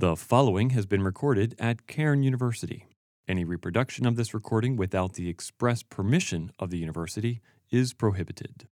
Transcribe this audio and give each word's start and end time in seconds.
The 0.00 0.16
following 0.16 0.70
has 0.70 0.86
been 0.86 1.02
recorded 1.02 1.54
at 1.58 1.86
Cairn 1.86 2.22
University. 2.22 2.86
Any 3.28 3.44
reproduction 3.44 4.06
of 4.06 4.16
this 4.16 4.32
recording 4.32 4.76
without 4.76 5.12
the 5.12 5.28
express 5.28 5.82
permission 5.82 6.52
of 6.58 6.70
the 6.70 6.78
university 6.78 7.42
is 7.70 7.92
prohibited. 7.92 8.66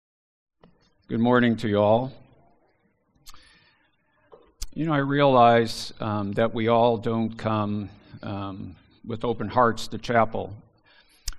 Good 1.07 1.21
morning 1.21 1.55
to 1.59 1.69
you 1.69 1.81
all. 1.81 2.15
You 4.73 4.87
know, 4.87 4.95
I 4.95 5.01
realize 5.01 5.93
um, 6.01 6.33
that 6.33 6.55
we 6.55 6.69
all 6.69 6.97
don't 6.97 7.37
come 7.37 7.91
um, 8.23 8.75
with 9.05 9.23
open 9.23 9.49
hearts 9.49 9.87
to 9.89 9.99
chapel. 9.99 10.57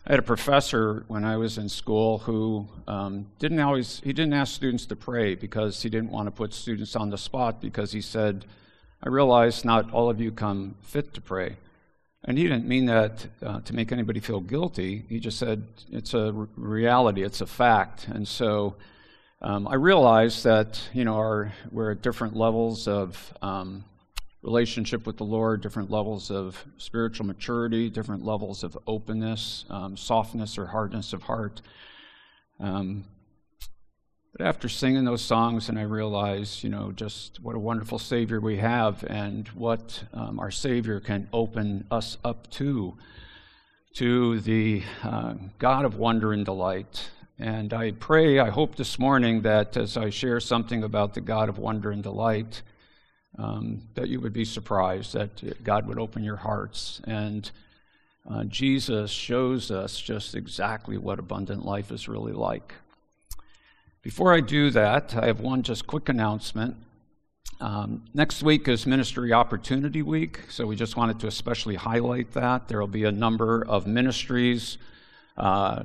I 0.05 0.11
had 0.11 0.19
a 0.19 0.21
professor 0.21 1.03
when 1.07 1.25
I 1.25 1.37
was 1.37 1.57
in 1.57 1.67
school 1.67 2.19
who 2.19 2.67
um, 2.87 3.25
didn't 3.39 3.59
always, 3.59 4.01
he 4.03 4.13
didn't 4.13 4.33
ask 4.33 4.53
students 4.53 4.85
to 4.85 4.95
pray 4.95 5.33
because 5.33 5.81
he 5.81 5.89
didn't 5.89 6.11
want 6.11 6.27
to 6.27 6.31
put 6.31 6.53
students 6.53 6.95
on 6.95 7.09
the 7.09 7.17
spot 7.17 7.59
because 7.59 7.91
he 7.91 8.01
said, 8.01 8.45
I 9.01 9.09
realize 9.09 9.63
not 9.63 9.91
all 9.91 10.09
of 10.09 10.19
you 10.19 10.31
come 10.31 10.75
fit 10.81 11.13
to 11.13 11.21
pray. 11.21 11.57
And 12.25 12.37
he 12.37 12.43
didn't 12.43 12.67
mean 12.67 12.85
that 12.87 13.27
uh, 13.41 13.61
to 13.61 13.73
make 13.73 13.91
anybody 13.91 14.19
feel 14.19 14.41
guilty. 14.41 15.05
He 15.07 15.19
just 15.19 15.39
said 15.39 15.63
it's 15.89 16.13
a 16.13 16.33
r- 16.33 16.49
reality, 16.57 17.23
it's 17.23 17.39
a 17.39 17.45
fact. 17.45 18.07
And 18.09 18.27
so 18.27 18.75
um, 19.41 19.67
I 19.69 19.75
realize 19.75 20.43
that, 20.43 20.81
you 20.93 21.05
know, 21.05 21.15
our, 21.15 21.53
we're 21.71 21.91
at 21.91 22.01
different 22.01 22.35
levels 22.35 22.89
of 22.89 23.33
um, 23.41 23.85
relationship 24.41 25.05
with 25.07 25.15
the 25.15 25.23
Lord, 25.23 25.61
different 25.61 25.89
levels 25.89 26.29
of 26.29 26.61
spiritual 26.77 27.25
maturity, 27.25 27.89
different 27.89 28.25
levels 28.25 28.65
of 28.65 28.77
openness, 28.85 29.63
um, 29.69 29.95
softness 29.95 30.57
or 30.57 30.65
hardness 30.65 31.13
of 31.13 31.23
heart. 31.23 31.61
Um, 32.59 33.05
but 34.31 34.45
after 34.45 34.69
singing 34.69 35.05
those 35.05 35.23
songs, 35.23 35.69
and 35.69 35.79
I 35.79 35.83
realized, 35.83 36.63
you 36.63 36.69
know, 36.69 36.91
just 36.91 37.39
what 37.41 37.55
a 37.55 37.59
wonderful 37.59 37.97
Savior 37.97 38.39
we 38.39 38.57
have 38.57 39.03
and 39.03 39.47
what 39.49 40.03
um, 40.13 40.39
our 40.39 40.51
Savior 40.51 40.99
can 40.99 41.27
open 41.33 41.87
us 41.89 42.17
up 42.23 42.49
to, 42.51 42.95
to 43.95 44.39
the 44.41 44.83
uh, 45.03 45.33
God 45.57 45.83
of 45.83 45.97
wonder 45.97 46.31
and 46.31 46.45
delight. 46.45 47.09
And 47.39 47.73
I 47.73 47.91
pray, 47.91 48.37
I 48.39 48.49
hope 48.49 48.75
this 48.75 48.99
morning 48.99 49.41
that 49.41 49.75
as 49.77 49.97
I 49.97 50.09
share 50.09 50.39
something 50.39 50.83
about 50.83 51.15
the 51.15 51.21
God 51.21 51.49
of 51.49 51.57
wonder 51.57 51.89
and 51.89 52.03
delight, 52.03 52.61
um, 53.37 53.81
that 53.95 54.09
you 54.09 54.19
would 54.19 54.33
be 54.33 54.45
surprised, 54.45 55.13
that 55.13 55.63
God 55.63 55.87
would 55.87 55.97
open 55.97 56.23
your 56.23 56.35
hearts. 56.35 57.01
And 57.05 57.49
uh, 58.29 58.43
Jesus 58.43 59.09
shows 59.09 59.71
us 59.71 59.99
just 59.99 60.35
exactly 60.35 60.97
what 60.97 61.17
abundant 61.17 61.65
life 61.65 61.91
is 61.91 62.07
really 62.07 62.33
like. 62.33 62.73
Before 64.01 64.33
I 64.33 64.39
do 64.39 64.69
that, 64.69 65.13
I 65.13 65.25
have 65.25 65.41
one 65.41 65.61
just 65.61 65.85
quick 65.85 66.07
announcement. 66.07 66.77
Um, 67.59 68.05
next 68.13 68.41
week 68.41 68.69
is 68.69 68.87
Ministry 68.87 69.33
Opportunity 69.33 70.01
Week, 70.01 70.39
so 70.49 70.65
we 70.65 70.77
just 70.77 70.95
wanted 70.95 71.19
to 71.19 71.27
especially 71.27 71.75
highlight 71.75 72.31
that. 72.31 72.69
There 72.69 72.79
will 72.79 72.87
be 72.87 73.03
a 73.03 73.11
number 73.11 73.65
of 73.67 73.87
ministries, 73.87 74.77
uh, 75.35 75.83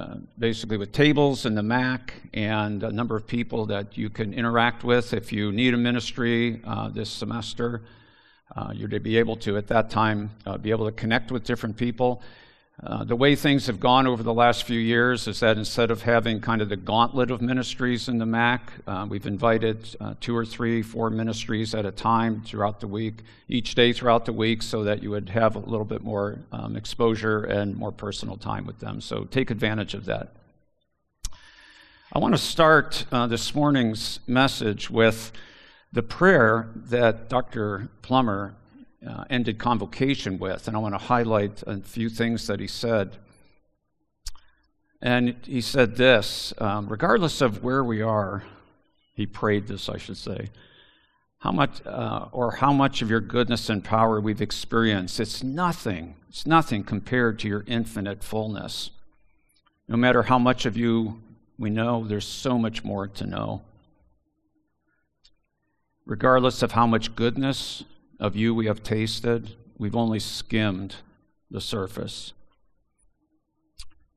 uh, 0.00 0.14
basically 0.38 0.78
with 0.78 0.92
tables 0.92 1.44
in 1.44 1.54
the 1.54 1.62
MAC, 1.62 2.14
and 2.32 2.82
a 2.82 2.90
number 2.90 3.16
of 3.16 3.26
people 3.26 3.66
that 3.66 3.98
you 3.98 4.08
can 4.08 4.32
interact 4.32 4.82
with 4.82 5.12
if 5.12 5.30
you 5.30 5.52
need 5.52 5.74
a 5.74 5.76
ministry 5.76 6.62
uh, 6.64 6.88
this 6.88 7.10
semester. 7.10 7.82
Uh, 8.56 8.72
you're 8.72 8.88
to 8.88 8.98
be 8.98 9.18
able 9.18 9.36
to, 9.36 9.58
at 9.58 9.66
that 9.66 9.90
time, 9.90 10.30
uh, 10.46 10.56
be 10.56 10.70
able 10.70 10.86
to 10.86 10.92
connect 10.92 11.30
with 11.30 11.44
different 11.44 11.76
people. 11.76 12.22
Uh, 12.82 13.04
the 13.04 13.14
way 13.14 13.36
things 13.36 13.68
have 13.68 13.78
gone 13.78 14.04
over 14.04 14.24
the 14.24 14.34
last 14.34 14.64
few 14.64 14.80
years 14.80 15.28
is 15.28 15.38
that 15.38 15.56
instead 15.56 15.92
of 15.92 16.02
having 16.02 16.40
kind 16.40 16.60
of 16.60 16.68
the 16.68 16.76
gauntlet 16.76 17.30
of 17.30 17.40
ministries 17.40 18.08
in 18.08 18.18
the 18.18 18.26
MAC, 18.26 18.72
uh, 18.88 19.06
we've 19.08 19.28
invited 19.28 19.96
uh, 20.00 20.14
two 20.20 20.36
or 20.36 20.44
three, 20.44 20.82
four 20.82 21.08
ministries 21.08 21.72
at 21.72 21.86
a 21.86 21.92
time 21.92 22.42
throughout 22.44 22.80
the 22.80 22.88
week, 22.88 23.22
each 23.48 23.76
day 23.76 23.92
throughout 23.92 24.24
the 24.24 24.32
week, 24.32 24.60
so 24.60 24.82
that 24.82 25.04
you 25.04 25.10
would 25.10 25.28
have 25.28 25.54
a 25.54 25.60
little 25.60 25.84
bit 25.84 26.02
more 26.02 26.40
um, 26.50 26.74
exposure 26.74 27.44
and 27.44 27.76
more 27.76 27.92
personal 27.92 28.36
time 28.36 28.66
with 28.66 28.80
them. 28.80 29.00
So 29.00 29.22
take 29.22 29.52
advantage 29.52 29.94
of 29.94 30.06
that. 30.06 30.34
I 32.12 32.18
want 32.18 32.34
to 32.34 32.38
start 32.38 33.06
uh, 33.12 33.28
this 33.28 33.54
morning's 33.54 34.18
message 34.26 34.90
with 34.90 35.30
the 35.92 36.02
prayer 36.02 36.70
that 36.74 37.28
Dr. 37.28 37.88
Plummer 38.02 38.56
uh, 39.06 39.24
ended 39.30 39.58
convocation 39.58 40.38
with, 40.38 40.68
and 40.68 40.76
I 40.76 40.80
want 40.80 40.94
to 40.94 40.98
highlight 40.98 41.62
a 41.66 41.78
few 41.80 42.08
things 42.08 42.46
that 42.46 42.60
he 42.60 42.66
said. 42.66 43.16
And 45.02 45.36
he 45.44 45.60
said 45.60 45.96
this 45.96 46.54
um, 46.58 46.88
regardless 46.88 47.40
of 47.40 47.62
where 47.62 47.84
we 47.84 48.00
are, 48.00 48.44
he 49.14 49.26
prayed 49.26 49.66
this, 49.68 49.88
I 49.88 49.98
should 49.98 50.16
say, 50.16 50.50
how 51.38 51.52
much, 51.52 51.84
uh, 51.86 52.26
or 52.32 52.52
how 52.52 52.72
much 52.72 53.02
of 53.02 53.10
your 53.10 53.20
goodness 53.20 53.68
and 53.68 53.84
power 53.84 54.20
we've 54.20 54.40
experienced, 54.40 55.20
it's 55.20 55.42
nothing. 55.42 56.16
It's 56.30 56.46
nothing 56.46 56.84
compared 56.84 57.38
to 57.40 57.48
your 57.48 57.64
infinite 57.66 58.24
fullness. 58.24 58.90
No 59.86 59.96
matter 59.96 60.22
how 60.22 60.38
much 60.38 60.64
of 60.64 60.76
you 60.76 61.20
we 61.58 61.70
know, 61.70 62.04
there's 62.04 62.26
so 62.26 62.58
much 62.58 62.82
more 62.82 63.06
to 63.06 63.26
know. 63.26 63.62
Regardless 66.06 66.62
of 66.62 66.72
how 66.72 66.86
much 66.86 67.14
goodness 67.14 67.84
of 68.18 68.36
you 68.36 68.54
we 68.54 68.66
have 68.66 68.82
tasted, 68.82 69.56
we've 69.78 69.96
only 69.96 70.18
skimmed 70.18 70.96
the 71.50 71.60
surface. 71.60 72.32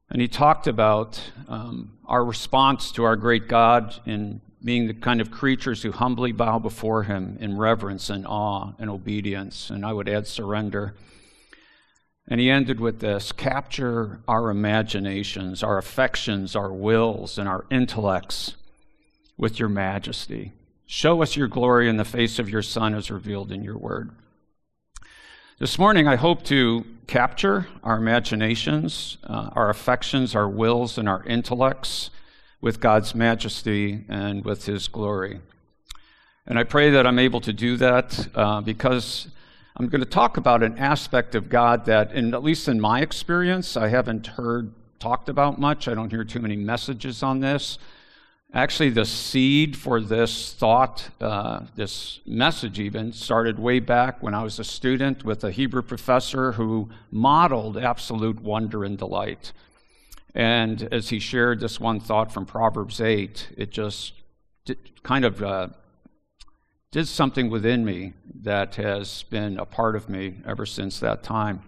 And 0.10 0.22
he 0.22 0.28
talked 0.28 0.68
about 0.68 1.22
um, 1.48 1.98
our 2.06 2.24
response 2.24 2.92
to 2.94 3.04
our 3.04 3.16
great 3.16 3.48
God 3.48 3.96
in 4.06 4.42
being 4.64 4.88
the 4.88 4.94
kind 4.94 5.22
of 5.22 5.32
creatures 5.32 5.84
who 5.84 5.92
humbly 5.92 6.32
bow 6.32 6.60
before 6.60 7.04
him 7.04 7.38
in 7.40 7.58
reverence 7.58 8.10
and 8.10 8.26
awe 8.26 8.74
and 8.80 8.90
obedience, 8.90 9.70
and 9.70 9.86
I 9.86 9.94
would 9.94 10.10
add 10.10 10.28
surrender. 10.28 10.96
And 12.28 12.40
he 12.40 12.50
ended 12.50 12.80
with 12.80 13.00
this 13.00 13.32
capture 13.32 14.22
our 14.28 14.50
imaginations, 14.50 15.64
our 15.64 15.78
affections, 15.78 16.56
our 16.56 16.72
wills, 16.72 17.38
and 17.38 17.48
our 17.48 17.66
intellects 17.70 18.56
with 19.38 19.60
your 19.60 19.70
majesty. 19.70 20.54
Show 20.90 21.22
us 21.22 21.36
your 21.36 21.50
glory 21.50 21.90
in 21.90 21.98
the 21.98 22.06
face 22.06 22.40
of 22.40 22.50
your 22.50 22.62
Son 22.62 22.96
as 22.96 23.12
revealed 23.12 23.52
in 23.52 23.62
your 23.62 23.78
word. 23.78 24.12
This 25.60 25.78
morning, 25.78 26.08
I 26.08 26.16
hope 26.16 26.44
to 26.44 26.86
capture 27.08 27.68
our 27.84 27.98
imaginations, 27.98 29.18
uh, 29.26 29.50
our 29.52 29.70
affections, 29.70 30.34
our 30.34 30.48
wills, 30.48 30.98
and 30.98 31.10
our 31.10 31.26
intellects 31.26 32.10
with 32.62 32.80
God's 32.80 33.14
majesty 33.14 34.06
and 34.08 34.46
with 34.46 34.66
His 34.66 34.88
glory. 34.88 35.42
And 36.46 36.58
I 36.58 36.64
pray 36.64 36.90
that 36.92 37.06
I'm 37.06 37.20
able 37.20 37.42
to 37.42 37.52
do 37.52 37.76
that 37.76 38.30
uh, 38.34 38.62
because 38.62 39.28
I'm 39.76 39.90
going 39.90 40.00
to 40.00 40.10
talk 40.10 40.38
about 40.38 40.64
an 40.64 40.78
aspect 40.78 41.36
of 41.36 41.50
God 41.50 41.84
that, 41.88 42.14
in, 42.14 42.34
at 42.34 42.44
least 42.44 42.70
in 42.70 42.80
my 42.80 43.02
experience, 43.02 43.76
I 43.76 43.90
haven't 43.90 44.28
heard 44.28 44.72
talked 45.00 45.28
about 45.28 45.60
much. 45.60 45.90
I 45.90 45.94
don't 45.94 46.12
hear 46.12 46.24
too 46.24 46.40
many 46.40 46.56
messages 46.56 47.24
on 47.24 47.42
this. 47.42 47.78
Actually, 48.54 48.90
the 48.90 49.06
seed 49.06 49.76
for 49.76 50.00
this 50.00 50.54
thought, 50.54 51.10
uh, 51.20 51.62
this 51.76 52.22
message 52.26 52.80
even, 52.80 53.12
started 53.12 53.60
way 53.60 53.80
back 53.80 54.24
when 54.24 54.34
I 54.34 54.42
was 54.42 54.58
a 54.58 54.64
student 54.64 55.26
with 55.26 55.44
a 55.44 55.52
Hebrew 55.52 55.82
professor 55.82 56.54
who 56.54 56.90
modeled 57.12 57.78
absolute 57.78 58.42
wonder 58.42 58.86
and 58.86 58.98
delight. 58.98 59.52
And 60.34 60.88
as 60.94 61.10
he 61.10 61.20
shared 61.20 61.60
this 61.60 61.80
one 61.80 62.00
thought 62.00 62.32
from 62.32 62.46
Proverbs 62.46 63.02
8, 63.02 63.50
it 63.58 63.70
just 63.70 64.14
did, 64.64 65.04
kind 65.04 65.26
of 65.26 65.44
uh, 65.44 65.68
did 66.92 67.08
something 67.10 67.50
within 67.50 67.84
me 67.84 68.14
that 68.44 68.76
has 68.76 69.24
been 69.24 69.60
a 69.60 69.66
part 69.66 69.98
of 69.98 70.08
me 70.08 70.38
ever 70.46 70.66
since 70.66 71.02
that 71.02 71.22
time. 71.22 71.64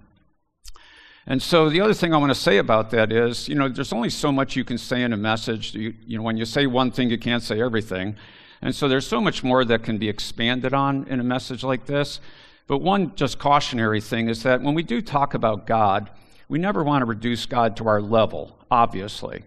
And 1.30 1.42
so 1.42 1.70
the 1.70 1.80
other 1.80 1.94
thing 1.94 2.12
I 2.12 2.18
want 2.18 2.32
to 2.32 2.40
say 2.40 2.58
about 2.58 2.90
that 2.90 3.12
is, 3.12 3.48
you 3.48 3.54
know, 3.54 3.70
there's 3.70 3.94
only 3.94 4.10
so 4.10 4.32
much 4.32 4.56
you 4.56 4.64
can 4.64 4.80
say 4.80 5.04
in 5.04 5.14
a 5.14 5.18
message. 5.18 5.76
You, 5.76 5.94
you, 6.08 6.18
know, 6.18 6.24
when 6.24 6.38
you 6.38 6.46
say 6.46 6.66
one 6.66 6.90
thing, 6.90 7.12
you 7.12 7.20
can't 7.20 7.44
say 7.44 7.62
everything. 7.62 8.16
And 8.64 8.76
so 8.76 8.88
there's 8.88 9.06
so 9.06 9.22
much 9.22 9.44
more 9.44 9.64
that 9.64 9.84
can 9.84 10.00
be 10.00 10.10
expanded 10.10 10.74
on 10.74 11.08
in 11.08 11.20
a 11.20 11.24
message 11.24 11.64
like 11.64 11.86
this. 11.86 12.20
But 12.66 12.80
one 12.80 13.16
just 13.16 13.38
cautionary 13.38 14.02
thing 14.02 14.28
is 14.28 14.42
that 14.42 14.64
when 14.64 14.74
we 14.74 14.82
do 14.82 15.04
talk 15.04 15.36
about 15.36 15.68
God, 15.68 16.10
we 16.48 16.58
never 16.58 16.84
want 16.84 17.04
to 17.04 17.06
reduce 17.06 17.46
God 17.46 17.78
to 17.78 17.88
our 17.88 18.02
level, 18.02 18.58
obviously. 18.72 19.44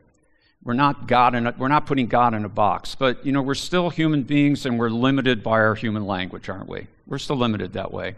We're 0.62 0.74
not 0.74 1.08
God 1.08 1.34
in 1.34 1.48
a, 1.48 1.54
we're 1.58 1.66
not 1.66 1.86
putting 1.86 2.06
God 2.06 2.32
in 2.32 2.44
a 2.44 2.48
box, 2.48 2.94
but 2.94 3.26
you 3.26 3.32
know, 3.32 3.42
we're 3.42 3.54
still 3.54 3.90
human 3.90 4.22
beings 4.22 4.66
and 4.66 4.78
we're 4.78 4.88
limited 4.88 5.42
by 5.42 5.58
our 5.58 5.74
human 5.74 6.06
language, 6.06 6.48
aren't 6.48 6.68
we? 6.68 6.86
We're 7.08 7.18
still 7.18 7.36
limited 7.36 7.72
that 7.72 7.92
way. 7.92 8.14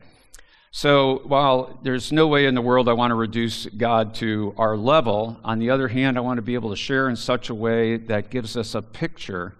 So 0.76 1.23
while 1.26 1.79
there's 1.85 2.11
no 2.11 2.26
way 2.26 2.47
in 2.47 2.56
the 2.56 2.61
world 2.61 2.88
I 2.88 2.94
want 2.94 3.12
to 3.12 3.15
reduce 3.15 3.67
God 3.67 4.12
to 4.17 4.53
our 4.59 4.76
level, 4.76 5.38
on 5.44 5.61
the 5.61 5.71
other 5.71 5.87
hand, 5.87 6.19
I 6.19 6.21
want 6.21 6.38
to 6.38 6.43
be 6.43 6.55
able 6.55 6.71
to 6.71 6.76
share 6.76 7.09
in 7.09 7.15
such 7.15 7.49
a 7.49 7.55
way 7.55 7.97
that 7.97 8.29
gives 8.29 8.56
us 8.56 8.75
a 8.75 8.82
picture 8.82 9.55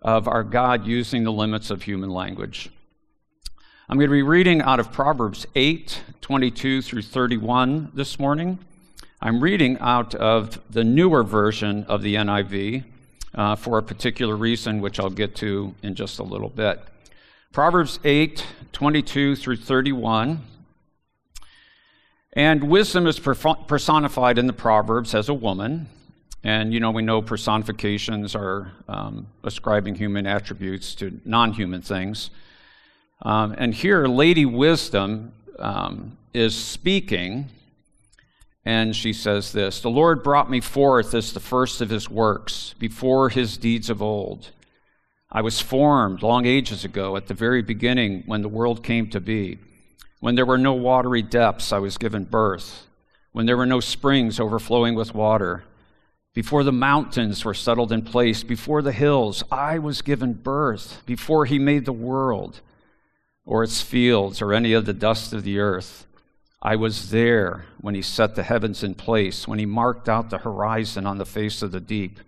of 0.00 0.26
our 0.26 0.42
God 0.42 0.86
using 0.86 1.24
the 1.24 1.30
limits 1.30 1.68
of 1.68 1.82
human 1.82 2.08
language. 2.08 2.70
I'm 3.90 3.98
going 3.98 4.08
to 4.08 4.14
be 4.14 4.22
reading 4.22 4.62
out 4.62 4.80
of 4.80 4.90
Proverbs 4.90 5.46
8, 5.54 6.00
22 6.22 6.80
through 6.80 7.02
31 7.02 7.90
this 7.92 8.18
morning. 8.18 8.58
I'm 9.20 9.38
reading 9.42 9.76
out 9.80 10.14
of 10.14 10.58
the 10.70 10.82
newer 10.82 11.24
version 11.24 11.84
of 11.84 12.00
the 12.00 12.14
NIV 12.14 12.84
uh, 13.34 13.56
for 13.56 13.76
a 13.76 13.82
particular 13.82 14.34
reason, 14.34 14.80
which 14.80 14.98
I'll 14.98 15.10
get 15.10 15.36
to 15.36 15.74
in 15.82 15.94
just 15.94 16.20
a 16.20 16.24
little 16.24 16.48
bit. 16.48 16.80
Proverbs 17.52 18.00
8 18.02 18.46
22 18.72 19.36
through 19.36 19.56
31. 19.56 20.40
And 22.32 22.64
wisdom 22.64 23.06
is 23.06 23.18
personified 23.18 24.38
in 24.38 24.46
the 24.46 24.54
Proverbs 24.54 25.14
as 25.14 25.28
a 25.28 25.34
woman. 25.34 25.86
And, 26.42 26.72
you 26.72 26.80
know, 26.80 26.90
we 26.90 27.02
know 27.02 27.20
personifications 27.20 28.34
are 28.34 28.72
um, 28.88 29.26
ascribing 29.44 29.96
human 29.96 30.26
attributes 30.26 30.94
to 30.94 31.20
non 31.26 31.52
human 31.52 31.82
things. 31.82 32.30
Um, 33.20 33.54
and 33.58 33.74
here, 33.74 34.06
Lady 34.06 34.46
Wisdom 34.46 35.34
um, 35.58 36.16
is 36.32 36.56
speaking, 36.56 37.50
and 38.64 38.96
she 38.96 39.12
says 39.12 39.52
this 39.52 39.82
The 39.82 39.90
Lord 39.90 40.22
brought 40.22 40.50
me 40.50 40.62
forth 40.62 41.12
as 41.12 41.34
the 41.34 41.40
first 41.40 41.82
of 41.82 41.90
his 41.90 42.08
works, 42.08 42.74
before 42.78 43.28
his 43.28 43.58
deeds 43.58 43.90
of 43.90 44.00
old. 44.00 44.52
I 45.34 45.40
was 45.40 45.62
formed 45.62 46.22
long 46.22 46.44
ages 46.44 46.84
ago, 46.84 47.16
at 47.16 47.26
the 47.26 47.32
very 47.32 47.62
beginning, 47.62 48.22
when 48.26 48.42
the 48.42 48.50
world 48.50 48.84
came 48.84 49.08
to 49.10 49.20
be. 49.20 49.58
When 50.20 50.34
there 50.34 50.44
were 50.44 50.58
no 50.58 50.74
watery 50.74 51.22
depths, 51.22 51.72
I 51.72 51.78
was 51.78 51.96
given 51.96 52.24
birth. 52.24 52.86
When 53.32 53.46
there 53.46 53.56
were 53.56 53.64
no 53.64 53.80
springs 53.80 54.38
overflowing 54.38 54.94
with 54.94 55.14
water. 55.14 55.64
Before 56.34 56.62
the 56.64 56.72
mountains 56.72 57.46
were 57.46 57.54
settled 57.54 57.92
in 57.92 58.02
place, 58.02 58.42
before 58.42 58.82
the 58.82 58.92
hills, 58.92 59.42
I 59.50 59.78
was 59.78 60.02
given 60.02 60.34
birth. 60.34 61.02
Before 61.06 61.46
he 61.46 61.58
made 61.58 61.86
the 61.86 61.94
world, 61.94 62.60
or 63.46 63.64
its 63.64 63.80
fields, 63.80 64.42
or 64.42 64.52
any 64.52 64.74
of 64.74 64.84
the 64.84 64.92
dust 64.92 65.32
of 65.32 65.44
the 65.44 65.58
earth. 65.58 66.06
I 66.60 66.76
was 66.76 67.10
there 67.10 67.64
when 67.80 67.94
he 67.94 68.02
set 68.02 68.34
the 68.34 68.42
heavens 68.42 68.84
in 68.84 68.94
place, 68.94 69.48
when 69.48 69.58
he 69.58 69.66
marked 69.66 70.10
out 70.10 70.28
the 70.28 70.38
horizon 70.38 71.06
on 71.06 71.16
the 71.16 71.24
face 71.24 71.62
of 71.62 71.72
the 71.72 71.80
deep 71.80 72.20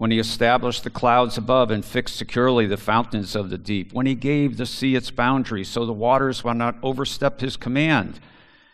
when 0.00 0.10
he 0.10 0.18
established 0.18 0.82
the 0.82 0.88
clouds 0.88 1.36
above 1.36 1.70
and 1.70 1.84
fixed 1.84 2.16
securely 2.16 2.66
the 2.66 2.78
fountains 2.78 3.36
of 3.36 3.50
the 3.50 3.58
deep, 3.58 3.92
when 3.92 4.06
he 4.06 4.14
gave 4.14 4.56
the 4.56 4.64
sea 4.64 4.94
its 4.94 5.10
boundaries 5.10 5.68
so 5.68 5.84
the 5.84 5.92
waters 5.92 6.42
would 6.42 6.56
not 6.56 6.74
overstep 6.82 7.42
his 7.42 7.54
command, 7.54 8.18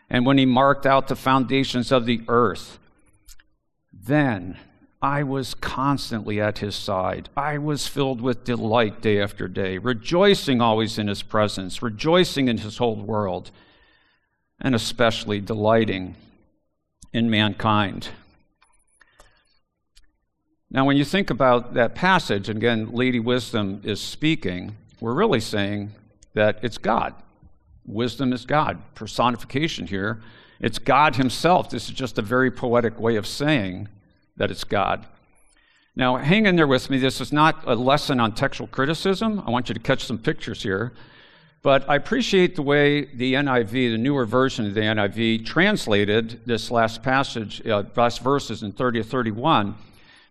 and 0.08 0.24
when 0.24 0.38
he 0.38 0.46
marked 0.46 0.86
out 0.86 1.08
the 1.08 1.16
foundations 1.16 1.90
of 1.90 2.06
the 2.06 2.20
earth, 2.28 2.78
then 3.92 4.56
I 5.02 5.24
was 5.24 5.54
constantly 5.54 6.40
at 6.40 6.58
his 6.58 6.76
side. 6.76 7.28
I 7.36 7.58
was 7.58 7.88
filled 7.88 8.20
with 8.20 8.44
delight 8.44 9.02
day 9.02 9.20
after 9.20 9.48
day, 9.48 9.78
rejoicing 9.78 10.60
always 10.60 10.96
in 10.96 11.08
his 11.08 11.24
presence, 11.24 11.82
rejoicing 11.82 12.46
in 12.46 12.58
his 12.58 12.76
whole 12.76 12.94
world, 12.94 13.50
and 14.60 14.76
especially 14.76 15.40
delighting 15.40 16.14
in 17.12 17.28
mankind. 17.28 18.10
Now, 20.70 20.84
when 20.84 20.96
you 20.96 21.04
think 21.04 21.30
about 21.30 21.74
that 21.74 21.94
passage, 21.94 22.48
and 22.48 22.56
again, 22.58 22.90
Lady 22.92 23.20
Wisdom 23.20 23.80
is 23.84 24.00
speaking, 24.00 24.76
we're 25.00 25.14
really 25.14 25.40
saying 25.40 25.92
that 26.34 26.58
it's 26.62 26.76
God. 26.76 27.14
Wisdom 27.86 28.32
is 28.32 28.44
God. 28.44 28.82
Personification 28.94 29.86
here. 29.86 30.20
It's 30.58 30.78
God 30.78 31.16
Himself. 31.16 31.70
This 31.70 31.88
is 31.88 31.94
just 31.94 32.18
a 32.18 32.22
very 32.22 32.50
poetic 32.50 32.98
way 32.98 33.14
of 33.14 33.26
saying 33.26 33.88
that 34.36 34.50
it's 34.50 34.64
God. 34.64 35.06
Now, 35.94 36.16
hang 36.16 36.46
in 36.46 36.56
there 36.56 36.66
with 36.66 36.90
me. 36.90 36.98
This 36.98 37.20
is 37.20 37.32
not 37.32 37.62
a 37.64 37.74
lesson 37.74 38.18
on 38.18 38.34
textual 38.34 38.66
criticism. 38.66 39.42
I 39.46 39.50
want 39.50 39.68
you 39.68 39.74
to 39.74 39.80
catch 39.80 40.04
some 40.04 40.18
pictures 40.18 40.62
here. 40.62 40.92
But 41.62 41.88
I 41.88 41.94
appreciate 41.96 42.56
the 42.56 42.62
way 42.62 43.04
the 43.04 43.34
NIV, 43.34 43.70
the 43.70 43.98
newer 43.98 44.26
version 44.26 44.66
of 44.66 44.74
the 44.74 44.80
NIV, 44.80 45.46
translated 45.46 46.40
this 46.44 46.70
last 46.70 47.02
passage, 47.02 47.64
uh, 47.66 47.84
last 47.94 48.20
verses 48.20 48.62
in 48.62 48.72
30 48.72 49.02
to 49.02 49.08
31 49.08 49.76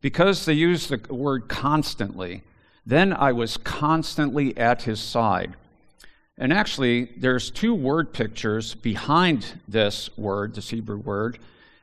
because 0.06 0.46
they 0.46 0.54
use 0.54 0.86
the 0.86 1.02
word 1.10 1.48
constantly, 1.48 2.44
then 2.86 3.12
I 3.12 3.32
was 3.32 3.58
constantly 3.58 4.56
at 4.56 4.84
his 4.84 5.00
side. 5.00 5.56
And 6.38 6.54
actually, 6.54 7.06
there's 7.18 7.50
two 7.50 7.74
word 7.74 8.14
pictures 8.14 8.76
behind 8.76 9.60
this 9.68 10.16
word, 10.16 10.54
this 10.54 10.70
Hebrew 10.70 10.98
word. 10.98 11.40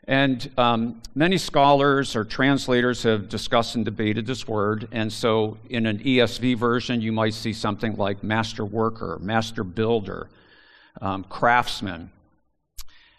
And 0.07 0.49
um, 0.57 1.03
many 1.17 1.37
scholars 1.37 2.15
or 2.15 2.25
translators 2.25 3.03
have 3.03 3.29
discussed 3.29 3.75
and 3.75 3.85
debated 3.85 4.25
this 4.25 4.47
word. 4.47 4.87
And 4.93 5.13
so, 5.13 5.59
in 5.69 5.85
an 5.87 5.99
ESV 5.99 6.57
version, 6.57 7.01
you 7.01 7.11
might 7.11 7.35
see 7.35 7.53
something 7.53 7.97
like 7.97 8.23
master 8.23 8.65
worker, 8.65 9.19
master 9.21 9.65
builder, 9.65 10.31
um, 11.01 11.25
craftsman. 11.25 12.13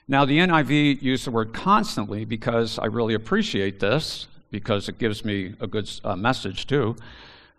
Now, 0.08 0.24
the 0.24 0.40
NIV 0.40 1.02
used 1.02 1.26
the 1.26 1.32
word 1.32 1.52
constantly 1.54 2.24
because 2.24 2.80
I 2.80 2.86
really 2.86 3.16
appreciate 3.16 3.82
this 3.82 4.28
because 4.54 4.88
it 4.88 5.00
gives 5.00 5.26
me 5.26 5.56
a 5.60 5.66
good 5.66 5.90
uh, 6.04 6.16
message 6.16 6.68
too. 6.68 6.96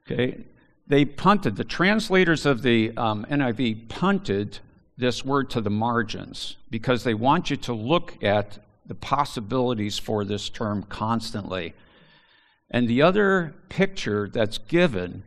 Okay, 0.06 0.44
they 0.86 1.04
punted. 1.04 1.56
The 1.56 1.64
translators 1.64 2.46
of 2.46 2.62
the 2.62 2.96
um, 2.96 3.26
NIV 3.28 3.88
punted 3.88 4.60
this 4.96 5.24
word 5.24 5.50
to 5.50 5.60
the 5.60 5.70
margins 5.70 6.56
because 6.70 7.02
they 7.02 7.14
want 7.14 7.50
you 7.50 7.56
to 7.56 7.72
look 7.72 8.22
at 8.22 8.60
the 8.86 8.94
possibilities 8.94 9.98
for 9.98 10.24
this 10.24 10.48
term 10.48 10.84
constantly. 10.84 11.74
And 12.70 12.86
the 12.86 13.02
other 13.02 13.56
picture 13.68 14.30
that's 14.32 14.58
given 14.58 15.24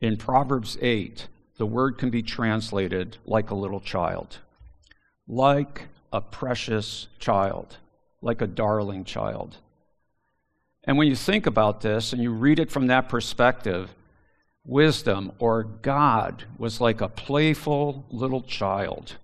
in 0.00 0.16
Proverbs 0.16 0.78
8, 0.80 1.26
the 1.56 1.66
word 1.66 1.98
can 1.98 2.10
be 2.10 2.22
translated 2.22 3.16
like 3.26 3.50
a 3.50 3.56
little 3.56 3.80
child, 3.80 4.38
like 5.26 5.88
a 6.12 6.20
precious 6.20 7.08
child, 7.18 7.78
like 8.22 8.40
a 8.40 8.46
darling 8.46 9.02
child. 9.02 9.56
And 10.86 10.96
when 10.96 11.08
you 11.08 11.16
think 11.16 11.46
about 11.46 11.80
this 11.80 12.12
and 12.12 12.22
you 12.22 12.30
read 12.30 12.60
it 12.60 12.70
from 12.70 12.86
that 12.86 13.08
perspective, 13.08 13.94
wisdom 14.64 15.32
or 15.38 15.64
God 15.64 16.44
was 16.58 16.80
like 16.80 17.00
a 17.00 17.08
playful 17.08 18.04
little 18.10 18.42
child. 18.42 19.16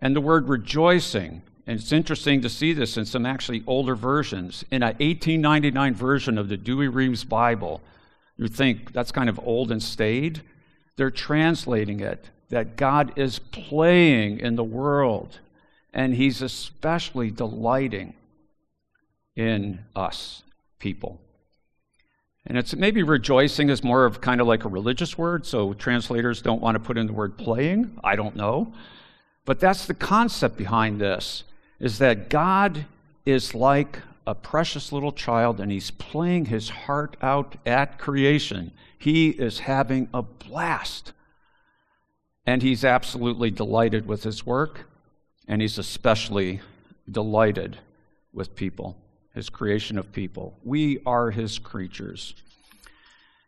And 0.00 0.16
the 0.16 0.20
word 0.20 0.48
rejoicing, 0.48 1.42
and 1.66 1.78
it's 1.78 1.92
interesting 1.92 2.40
to 2.40 2.48
see 2.48 2.72
this 2.72 2.96
in 2.96 3.04
some 3.04 3.26
actually 3.26 3.62
older 3.66 3.94
versions. 3.94 4.64
In 4.70 4.82
an 4.82 4.96
1899 4.98 5.94
version 5.94 6.38
of 6.38 6.48
the 6.48 6.56
Douay-Rheims 6.56 7.24
Bible, 7.24 7.82
you 8.36 8.48
think 8.48 8.92
that's 8.92 9.12
kind 9.12 9.28
of 9.28 9.40
old 9.40 9.70
and 9.70 9.82
staid. 9.82 10.42
They're 10.96 11.10
translating 11.10 12.00
it 12.00 12.30
that 12.48 12.76
God 12.76 13.12
is 13.16 13.38
playing 13.38 14.40
in 14.40 14.56
the 14.56 14.64
world, 14.64 15.40
and 15.92 16.14
He's 16.14 16.40
especially 16.40 17.30
delighting 17.30 18.14
in 19.36 19.80
us 19.94 20.42
people. 20.78 21.20
And 22.46 22.56
it's 22.56 22.74
maybe 22.74 23.02
rejoicing 23.02 23.68
is 23.68 23.84
more 23.84 24.06
of 24.06 24.20
kind 24.20 24.40
of 24.40 24.46
like 24.46 24.64
a 24.64 24.68
religious 24.68 25.18
word, 25.18 25.44
so 25.44 25.74
translators 25.74 26.40
don't 26.40 26.62
want 26.62 26.76
to 26.76 26.80
put 26.80 26.96
in 26.96 27.06
the 27.06 27.12
word 27.12 27.36
playing. 27.36 27.98
I 28.02 28.16
don't 28.16 28.36
know. 28.36 28.72
But 29.44 29.60
that's 29.60 29.86
the 29.86 29.94
concept 29.94 30.56
behind 30.56 31.00
this 31.00 31.44
is 31.78 31.98
that 31.98 32.28
God 32.28 32.86
is 33.24 33.54
like 33.54 34.00
a 34.26 34.34
precious 34.34 34.92
little 34.92 35.12
child 35.12 35.60
and 35.60 35.70
he's 35.70 35.90
playing 35.90 36.46
his 36.46 36.70
heart 36.70 37.16
out 37.22 37.56
at 37.66 37.98
creation. 37.98 38.72
He 38.98 39.28
is 39.28 39.60
having 39.60 40.08
a 40.12 40.22
blast. 40.22 41.12
And 42.46 42.62
he's 42.62 42.84
absolutely 42.84 43.50
delighted 43.50 44.06
with 44.06 44.22
his 44.22 44.46
work, 44.46 44.88
and 45.46 45.60
he's 45.60 45.76
especially 45.76 46.62
delighted 47.10 47.76
with 48.32 48.56
people 48.56 48.96
his 49.38 49.48
creation 49.48 49.96
of 49.98 50.12
people. 50.12 50.58
We 50.64 50.98
are 51.06 51.30
his 51.30 51.60
creatures. 51.60 52.34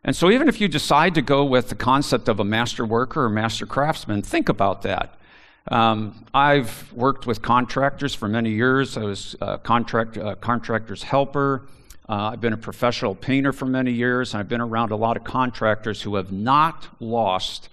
And 0.04 0.14
so, 0.14 0.30
even 0.30 0.48
if 0.48 0.60
you 0.60 0.68
decide 0.68 1.16
to 1.16 1.22
go 1.22 1.44
with 1.44 1.68
the 1.68 1.74
concept 1.74 2.28
of 2.28 2.38
a 2.38 2.44
master 2.44 2.86
worker 2.86 3.24
or 3.24 3.28
master 3.28 3.66
craftsman, 3.66 4.22
think 4.22 4.48
about 4.48 4.82
that. 4.82 5.16
Um, 5.68 6.24
I've 6.32 6.90
worked 6.92 7.26
with 7.26 7.42
contractors 7.42 8.14
for 8.14 8.28
many 8.28 8.50
years. 8.50 8.96
I 8.96 9.02
was 9.02 9.36
a 9.40 9.58
contract, 9.58 10.16
a 10.16 10.36
contractor's 10.36 11.02
helper. 11.02 11.66
Uh, 12.08 12.30
I've 12.32 12.40
been 12.40 12.52
a 12.52 12.64
professional 12.70 13.14
painter 13.14 13.52
for 13.52 13.66
many 13.66 13.90
years, 13.90 14.32
and 14.32 14.40
I've 14.40 14.48
been 14.48 14.60
around 14.60 14.92
a 14.92 14.96
lot 14.96 15.16
of 15.16 15.24
contractors 15.24 16.00
who 16.02 16.14
have 16.14 16.30
not 16.30 16.88
lost 17.00 17.68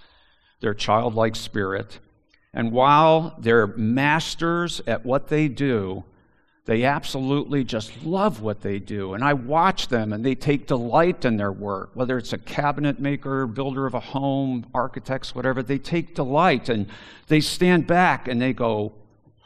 their 0.60 0.74
childlike 0.74 1.36
spirit. 1.36 2.00
And 2.52 2.72
while 2.72 3.36
they're 3.40 3.68
masters 3.68 4.82
at 4.88 5.06
what 5.06 5.28
they 5.28 5.48
do, 5.48 6.04
they 6.68 6.84
absolutely 6.84 7.64
just 7.64 8.04
love 8.04 8.42
what 8.42 8.60
they 8.60 8.78
do. 8.78 9.14
And 9.14 9.24
I 9.24 9.32
watch 9.32 9.88
them 9.88 10.12
and 10.12 10.24
they 10.24 10.36
take 10.36 10.68
delight 10.68 11.24
in 11.24 11.38
their 11.38 11.52
work, 11.52 11.92
whether 11.94 12.18
it's 12.18 12.34
a 12.34 12.38
cabinet 12.38 13.00
maker, 13.00 13.48
builder 13.48 13.86
of 13.86 13.94
a 13.94 14.02
home, 14.02 14.68
architects, 14.74 15.34
whatever. 15.34 15.64
They 15.64 15.78
take 15.78 16.14
delight 16.14 16.68
and 16.68 16.88
they 17.30 17.40
stand 17.40 17.88
back 17.88 18.28
and 18.28 18.42
they 18.42 18.52
go, 18.52 18.92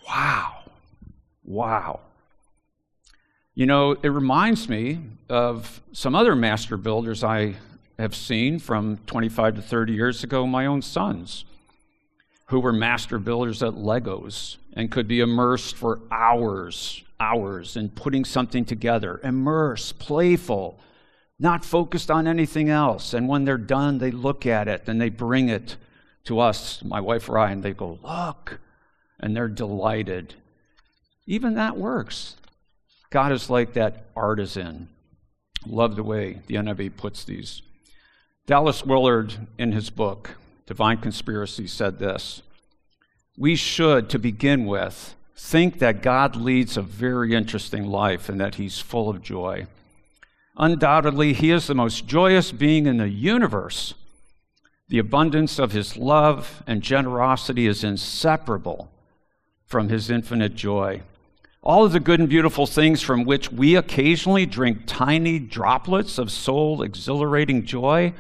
wow, 0.07 0.63
wow. 1.43 1.99
You 3.53 3.67
know, 3.67 3.91
it 3.91 4.09
reminds 4.09 4.67
me 4.67 5.01
of 5.29 5.79
some 5.93 6.15
other 6.15 6.35
master 6.35 6.75
builders 6.75 7.23
I 7.23 7.53
have 7.99 8.15
seen 8.15 8.57
from 8.57 8.97
25 9.05 9.57
to 9.57 9.61
30 9.61 9.93
years 9.93 10.23
ago, 10.23 10.47
my 10.47 10.65
own 10.65 10.81
sons, 10.81 11.45
who 12.45 12.59
were 12.59 12.73
master 12.73 13.19
builders 13.19 13.61
at 13.61 13.73
Legos 13.73 14.57
and 14.73 14.89
could 14.89 15.07
be 15.07 15.19
immersed 15.19 15.75
for 15.75 15.99
hours 16.09 17.03
hours 17.21 17.77
in 17.77 17.89
putting 17.89 18.25
something 18.25 18.65
together, 18.65 19.21
immerse, 19.23 19.91
playful, 19.91 20.79
not 21.39 21.63
focused 21.63 22.09
on 22.09 22.27
anything 22.27 22.69
else. 22.69 23.13
And 23.13 23.27
when 23.27 23.45
they're 23.45 23.57
done, 23.57 23.99
they 23.99 24.11
look 24.11 24.45
at 24.47 24.67
it 24.67 24.83
and 24.87 24.99
they 24.99 25.09
bring 25.09 25.47
it 25.47 25.77
to 26.25 26.39
us, 26.39 26.83
my 26.83 26.99
wife 26.99 27.29
Ryan, 27.29 27.53
and 27.53 27.63
they 27.63 27.73
go, 27.73 27.99
Look. 28.03 28.59
And 29.19 29.35
they're 29.35 29.47
delighted. 29.47 30.33
Even 31.27 31.53
that 31.53 31.77
works. 31.77 32.37
God 33.11 33.31
is 33.31 33.51
like 33.51 33.73
that 33.73 34.07
artisan. 34.15 34.89
Love 35.67 35.95
the 35.95 36.03
way 36.03 36.39
the 36.47 36.55
NIV 36.55 36.97
puts 36.97 37.23
these. 37.23 37.61
Dallas 38.47 38.83
Willard, 38.83 39.47
in 39.59 39.73
his 39.73 39.91
book, 39.91 40.31
Divine 40.65 40.97
Conspiracy, 40.97 41.67
said 41.67 41.99
this 41.99 42.41
We 43.37 43.55
should, 43.55 44.09
to 44.09 44.17
begin 44.17 44.65
with, 44.65 45.13
think 45.35 45.79
that 45.79 46.01
God 46.01 46.35
leads 46.35 46.77
a 46.77 46.81
very 46.81 47.33
interesting 47.33 47.87
life 47.87 48.29
and 48.29 48.39
that 48.39 48.55
he's 48.55 48.79
full 48.79 49.09
of 49.09 49.21
joy. 49.21 49.67
Undoubtedly, 50.57 51.33
he 51.33 51.51
is 51.51 51.67
the 51.67 51.75
most 51.75 52.07
joyous 52.07 52.51
being 52.51 52.85
in 52.85 52.97
the 52.97 53.09
universe. 53.09 53.93
The 54.89 54.99
abundance 54.99 55.57
of 55.57 55.71
his 55.71 55.95
love 55.95 56.63
and 56.67 56.81
generosity 56.81 57.65
is 57.65 57.83
inseparable 57.83 58.91
from 59.65 59.89
his 59.89 60.09
infinite 60.09 60.53
joy. 60.53 61.01
All 61.63 61.85
of 61.85 61.93
the 61.93 61.99
good 61.99 62.19
and 62.19 62.27
beautiful 62.27 62.67
things 62.67 63.01
from 63.01 63.23
which 63.23 63.51
we 63.51 63.75
occasionally 63.75 64.45
drink 64.45 64.83
tiny 64.87 65.39
droplets 65.39 66.17
of 66.17 66.31
soul 66.31 66.81
exhilarating 66.81 67.65
joy, 67.65 68.13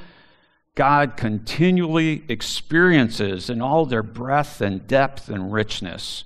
God 0.75 1.17
continually 1.17 2.23
experiences 2.29 3.49
in 3.49 3.61
all 3.61 3.85
their 3.85 4.03
breadth 4.03 4.61
and 4.61 4.87
depth 4.87 5.27
and 5.27 5.51
richness. 5.51 6.23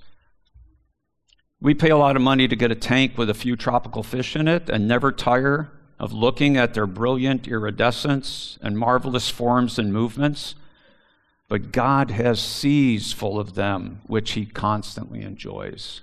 We 1.60 1.72
pay 1.72 1.88
a 1.88 1.96
lot 1.96 2.16
of 2.16 2.22
money 2.22 2.48
to 2.48 2.56
get 2.56 2.70
a 2.70 2.74
tank 2.74 3.16
with 3.16 3.30
a 3.30 3.34
few 3.34 3.56
tropical 3.56 4.02
fish 4.02 4.36
in 4.36 4.46
it 4.46 4.68
and 4.68 4.86
never 4.86 5.10
tire 5.10 5.70
of 5.98 6.12
looking 6.12 6.58
at 6.58 6.74
their 6.74 6.86
brilliant 6.86 7.48
iridescence 7.48 8.58
and 8.60 8.78
marvelous 8.78 9.30
forms 9.30 9.78
and 9.78 9.90
movements. 9.90 10.54
But 11.48 11.72
God 11.72 12.10
has 12.10 12.40
seas 12.40 13.14
full 13.14 13.40
of 13.40 13.54
them, 13.54 14.02
which 14.06 14.32
He 14.32 14.44
constantly 14.44 15.22
enjoys. 15.22 16.02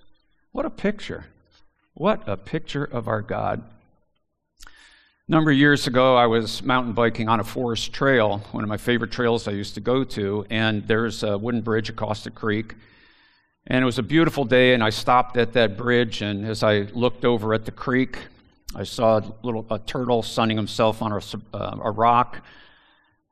What 0.51 0.65
a 0.65 0.71
picture! 0.71 1.25
What 1.93 2.27
a 2.27 2.35
picture 2.35 2.85
of 2.85 3.07
our 3.07 3.21
God. 3.21 3.61
A 4.65 5.31
number 5.31 5.51
of 5.51 5.57
years 5.57 5.85
ago, 5.85 6.15
I 6.15 6.25
was 6.25 6.63
mountain 6.63 6.93
biking 6.93 7.29
on 7.29 7.39
a 7.39 7.43
forest 7.43 7.93
trail, 7.93 8.39
one 8.51 8.63
of 8.63 8.69
my 8.69 8.77
favorite 8.77 9.11
trails 9.11 9.47
I 9.47 9.51
used 9.51 9.75
to 9.75 9.81
go 9.81 10.03
to, 10.03 10.47
and 10.49 10.87
there's 10.87 11.21
a 11.21 11.37
wooden 11.37 11.61
bridge 11.61 11.89
across 11.89 12.23
the 12.23 12.31
creek. 12.31 12.73
And 13.67 13.81
it 13.81 13.85
was 13.85 13.97
a 13.97 14.03
beautiful 14.03 14.43
day, 14.43 14.73
and 14.73 14.83
I 14.83 14.89
stopped 14.89 15.37
at 15.37 15.53
that 15.53 15.77
bridge, 15.77 16.21
and 16.21 16.45
as 16.45 16.63
I 16.63 16.79
looked 16.93 17.23
over 17.23 17.53
at 17.53 17.63
the 17.63 17.71
creek, 17.71 18.17
I 18.75 18.83
saw 18.83 19.19
a 19.19 19.33
little 19.41 19.65
a 19.69 19.79
turtle 19.79 20.21
sunning 20.21 20.57
himself 20.57 21.01
on 21.01 21.13
a, 21.13 21.21
uh, 21.53 21.77
a 21.81 21.91
rock. 21.91 22.43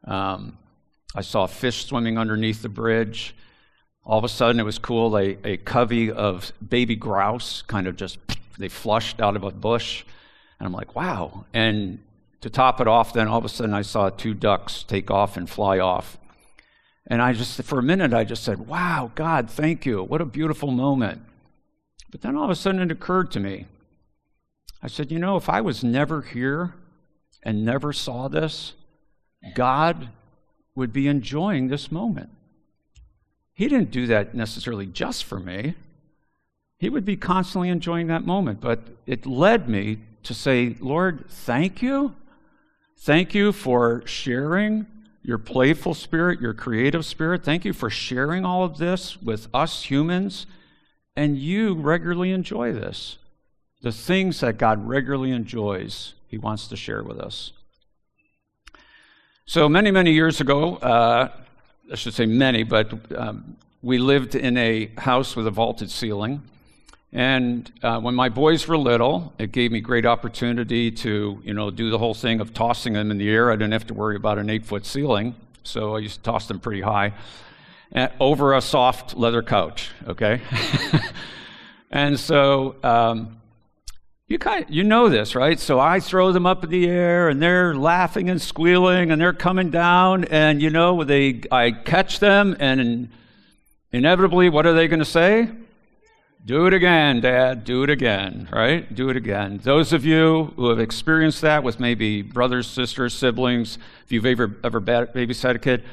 Um, 0.05 0.57
I 1.13 1.21
saw 1.21 1.43
a 1.43 1.47
fish 1.49 1.85
swimming 1.85 2.17
underneath 2.17 2.61
the 2.61 2.69
bridge. 2.69 3.35
All 4.05 4.17
of 4.17 4.23
a 4.23 4.29
sudden, 4.29 4.61
it 4.61 4.63
was 4.63 4.79
cool. 4.79 5.17
A, 5.17 5.37
a 5.43 5.57
covey 5.57 6.11
of 6.11 6.53
baby 6.65 6.95
grouse 6.95 7.61
kind 7.61 7.85
of 7.87 7.97
just 7.97 8.17
they 8.57 8.69
flushed 8.69 9.19
out 9.19 9.35
of 9.35 9.43
a 9.43 9.51
bush, 9.51 10.05
and 10.59 10.65
I'm 10.65 10.73
like, 10.73 10.95
wow. 10.95 11.45
And 11.53 11.99
to 12.39 12.49
top 12.49 12.79
it 12.79 12.87
off, 12.87 13.11
then 13.11 13.27
all 13.27 13.37
of 13.37 13.45
a 13.45 13.49
sudden, 13.49 13.73
I 13.73 13.81
saw 13.81 14.09
two 14.09 14.33
ducks 14.33 14.83
take 14.83 15.11
off 15.11 15.35
and 15.35 15.49
fly 15.49 15.79
off. 15.79 16.17
And 17.07 17.21
I 17.21 17.33
just, 17.33 17.61
for 17.63 17.79
a 17.79 17.83
minute, 17.83 18.13
I 18.13 18.23
just 18.23 18.43
said, 18.43 18.67
wow, 18.67 19.11
God, 19.15 19.49
thank 19.49 19.85
you. 19.85 20.03
What 20.03 20.21
a 20.21 20.25
beautiful 20.25 20.71
moment. 20.71 21.21
But 22.11 22.21
then 22.21 22.35
all 22.35 22.45
of 22.45 22.49
a 22.49 22.55
sudden, 22.55 22.81
it 22.81 22.91
occurred 22.91 23.31
to 23.31 23.39
me 23.39 23.65
I 24.83 24.87
said, 24.87 25.11
You 25.11 25.19
know, 25.19 25.37
if 25.37 25.49
I 25.49 25.61
was 25.61 25.83
never 25.83 26.21
here 26.21 26.73
and 27.43 27.63
never 27.63 27.93
saw 27.93 28.27
this, 28.27 28.73
God 29.53 30.09
would 30.75 30.91
be 30.93 31.07
enjoying 31.07 31.67
this 31.67 31.91
moment. 31.91 32.29
He 33.53 33.67
didn't 33.67 33.91
do 33.91 34.07
that 34.07 34.33
necessarily 34.33 34.87
just 34.87 35.23
for 35.23 35.39
me. 35.39 35.75
He 36.77 36.89
would 36.89 37.05
be 37.05 37.17
constantly 37.17 37.69
enjoying 37.69 38.07
that 38.07 38.25
moment. 38.25 38.59
But 38.59 38.79
it 39.05 39.25
led 39.25 39.69
me 39.69 39.99
to 40.23 40.33
say, 40.33 40.75
Lord, 40.79 41.25
thank 41.29 41.81
you. 41.81 42.15
Thank 42.97 43.35
you 43.35 43.51
for 43.51 44.03
sharing 44.05 44.87
your 45.23 45.37
playful 45.37 45.93
spirit, 45.93 46.41
your 46.41 46.53
creative 46.53 47.05
spirit. 47.05 47.43
Thank 47.43 47.65
you 47.65 47.73
for 47.73 47.89
sharing 47.89 48.45
all 48.45 48.63
of 48.63 48.77
this 48.77 49.21
with 49.21 49.47
us 49.53 49.83
humans. 49.83 50.47
And 51.15 51.37
you 51.37 51.73
regularly 51.73 52.31
enjoy 52.31 52.71
this 52.71 53.17
the 53.81 53.91
things 53.91 54.39
that 54.41 54.57
God 54.57 54.87
regularly 54.87 55.31
enjoys, 55.31 56.13
He 56.27 56.37
wants 56.37 56.67
to 56.67 56.75
share 56.75 57.03
with 57.03 57.19
us. 57.19 57.51
So, 59.45 59.67
many, 59.67 59.91
many 59.91 60.13
years 60.13 60.39
ago, 60.39 60.75
uh, 60.77 61.29
I 61.91 61.95
should 61.95 62.13
say 62.13 62.25
many, 62.25 62.63
but 62.63 62.93
um, 63.17 63.57
we 63.81 63.97
lived 63.97 64.35
in 64.35 64.55
a 64.57 64.91
house 64.97 65.35
with 65.35 65.47
a 65.47 65.51
vaulted 65.51 65.89
ceiling. 65.89 66.43
And 67.13 67.69
uh, 67.83 67.99
when 67.99 68.15
my 68.15 68.29
boys 68.29 68.67
were 68.67 68.77
little, 68.77 69.33
it 69.37 69.51
gave 69.51 69.71
me 69.71 69.81
great 69.81 70.05
opportunity 70.05 70.91
to, 70.91 71.41
you 71.43 71.53
know, 71.53 71.69
do 71.69 71.89
the 71.89 71.97
whole 71.97 72.13
thing 72.13 72.39
of 72.39 72.53
tossing 72.53 72.93
them 72.93 73.11
in 73.11 73.17
the 73.17 73.29
air. 73.29 73.51
I 73.51 73.55
didn't 73.55 73.73
have 73.73 73.87
to 73.87 73.93
worry 73.93 74.15
about 74.15 74.37
an 74.37 74.49
eight-foot 74.49 74.85
ceiling, 74.85 75.35
so 75.63 75.95
I 75.95 75.99
used 75.99 76.17
to 76.17 76.23
toss 76.23 76.47
them 76.47 76.59
pretty 76.59 76.81
high 76.81 77.13
over 78.19 78.53
a 78.53 78.61
soft 78.61 79.15
leather 79.17 79.43
couch. 79.43 79.91
Okay, 80.07 80.41
and 81.91 82.19
so 82.19 82.75
um, 82.83 83.41
you 84.27 84.39
kind 84.39 84.63
of, 84.63 84.71
you 84.71 84.83
know 84.83 85.09
this, 85.09 85.35
right? 85.35 85.59
So 85.59 85.79
I 85.79 85.99
throw 85.99 86.31
them 86.31 86.45
up 86.45 86.63
in 86.63 86.69
the 86.69 86.87
air 86.87 87.29
and 87.29 87.41
they're 87.41 87.75
laughing 87.75 88.29
and 88.29 88.41
squealing 88.41 89.11
and 89.11 89.21
they're 89.21 89.33
coming 89.33 89.69
down 89.69 90.23
and 90.25 90.61
you 90.61 90.69
know 90.69 91.03
they 91.03 91.41
I 91.51 91.71
catch 91.71 92.19
them 92.19 92.55
and 92.59 93.09
inevitably 93.91 94.49
what 94.49 94.65
are 94.65 94.73
they 94.73 94.87
going 94.87 94.99
to 94.99 95.05
say? 95.05 95.49
Do 96.43 96.65
it 96.65 96.73
again, 96.73 97.21
dad. 97.21 97.63
Do 97.63 97.83
it 97.83 97.89
again, 97.89 98.49
right? 98.51 98.93
Do 98.93 99.09
it 99.09 99.15
again. 99.15 99.59
Those 99.63 99.93
of 99.93 100.05
you 100.05 100.53
who 100.55 100.69
have 100.69 100.79
experienced 100.79 101.41
that 101.41 101.63
with 101.63 101.79
maybe 101.79 102.21
brothers, 102.21 102.67
sisters, 102.67 103.13
siblings, 103.13 103.77
if 104.03 104.11
you've 104.11 104.25
ever 104.25 104.55
ever 104.63 104.81
babysat 104.81 105.55
a 105.55 105.59
kid, 105.59 105.83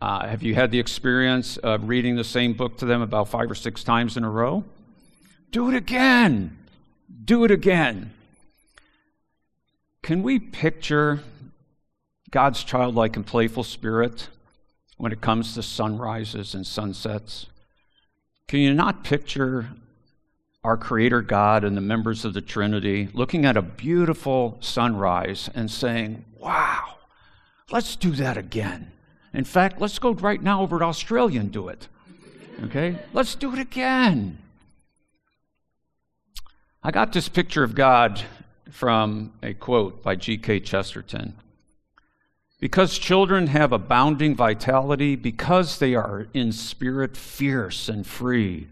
uh, 0.00 0.26
have 0.26 0.42
you 0.42 0.54
had 0.54 0.70
the 0.70 0.80
experience 0.80 1.56
of 1.58 1.88
reading 1.88 2.16
the 2.16 2.24
same 2.24 2.52
book 2.52 2.78
to 2.78 2.86
them 2.86 3.00
about 3.00 3.28
five 3.28 3.50
or 3.50 3.54
six 3.54 3.84
times 3.84 4.16
in 4.16 4.24
a 4.24 4.30
row? 4.30 4.64
Do 5.52 5.68
it 5.68 5.74
again 5.74 6.58
do 7.26 7.44
it 7.44 7.50
again. 7.50 8.12
Can 10.02 10.22
we 10.22 10.38
picture 10.38 11.20
God's 12.30 12.62
childlike 12.62 13.16
and 13.16 13.26
playful 13.26 13.64
spirit 13.64 14.28
when 14.96 15.12
it 15.12 15.20
comes 15.20 15.54
to 15.54 15.62
sunrises 15.62 16.54
and 16.54 16.66
sunsets? 16.66 17.46
Can 18.48 18.60
you 18.60 18.74
not 18.74 19.02
picture 19.02 19.70
our 20.62 20.76
Creator 20.76 21.22
God 21.22 21.64
and 21.64 21.76
the 21.76 21.80
members 21.80 22.24
of 22.24 22.32
the 22.32 22.40
Trinity 22.40 23.08
looking 23.12 23.44
at 23.44 23.56
a 23.56 23.62
beautiful 23.62 24.58
sunrise 24.60 25.50
and 25.54 25.70
saying, 25.70 26.24
Wow, 26.38 26.96
let's 27.70 27.96
do 27.96 28.12
that 28.12 28.36
again? 28.36 28.92
In 29.32 29.44
fact, 29.44 29.80
let's 29.80 29.98
go 29.98 30.12
right 30.12 30.40
now 30.40 30.62
over 30.62 30.78
to 30.78 30.84
Australia 30.84 31.40
and 31.40 31.50
do 31.50 31.68
it. 31.68 31.88
Okay? 32.64 32.98
Let's 33.12 33.34
do 33.34 33.52
it 33.52 33.58
again. 33.58 34.38
I 36.82 36.92
got 36.92 37.12
this 37.12 37.28
picture 37.28 37.64
of 37.64 37.74
God 37.74 38.22
from 38.70 39.32
a 39.42 39.54
quote 39.54 40.02
by 40.02 40.14
G.K. 40.14 40.60
Chesterton. 40.60 41.34
Because 42.58 42.98
children 42.98 43.48
have 43.48 43.72
abounding 43.72 44.34
vitality, 44.34 45.14
because 45.14 45.78
they 45.78 45.94
are 45.94 46.26
in 46.32 46.52
spirit 46.52 47.16
fierce 47.16 47.88
and 47.88 48.06
free, 48.06 48.68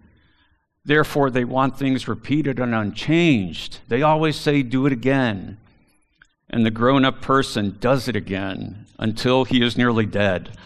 therefore 0.84 1.30
they 1.30 1.44
want 1.44 1.78
things 1.78 2.08
repeated 2.08 2.58
and 2.58 2.74
unchanged. 2.74 3.80
They 3.88 4.02
always 4.02 4.36
say, 4.36 4.62
Do 4.62 4.86
it 4.86 4.92
again. 4.92 5.58
And 6.48 6.64
the 6.64 6.70
grown 6.70 7.04
up 7.04 7.20
person 7.20 7.76
does 7.80 8.08
it 8.08 8.16
again 8.16 8.86
until 8.98 9.44
he 9.44 9.62
is 9.62 9.76
nearly 9.76 10.06
dead. 10.06 10.56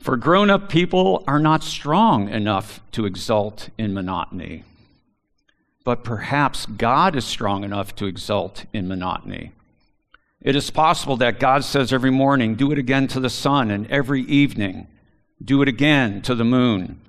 For 0.00 0.16
grown 0.16 0.48
up 0.48 0.68
people 0.68 1.22
are 1.26 1.40
not 1.40 1.62
strong 1.62 2.28
enough 2.28 2.80
to 2.92 3.04
exult 3.04 3.68
in 3.78 3.92
monotony 3.92 4.64
but 5.88 6.04
perhaps 6.04 6.66
God 6.66 7.16
is 7.16 7.24
strong 7.24 7.64
enough 7.64 7.96
to 7.96 8.04
exult 8.04 8.66
in 8.74 8.88
monotony. 8.88 9.52
It 10.40 10.54
is 10.54 10.70
possible 10.70 11.16
that 11.16 11.40
God 11.40 11.64
says 11.64 11.92
every 11.92 12.10
morning, 12.10 12.54
do 12.54 12.70
it 12.70 12.78
again 12.78 13.08
to 13.08 13.20
the 13.20 13.30
sun, 13.30 13.70
and 13.70 13.90
every 13.90 14.22
evening, 14.22 14.86
do 15.42 15.62
it 15.62 15.68
again 15.68 16.22
to 16.22 16.34
the 16.34 16.44
moon. 16.44 17.00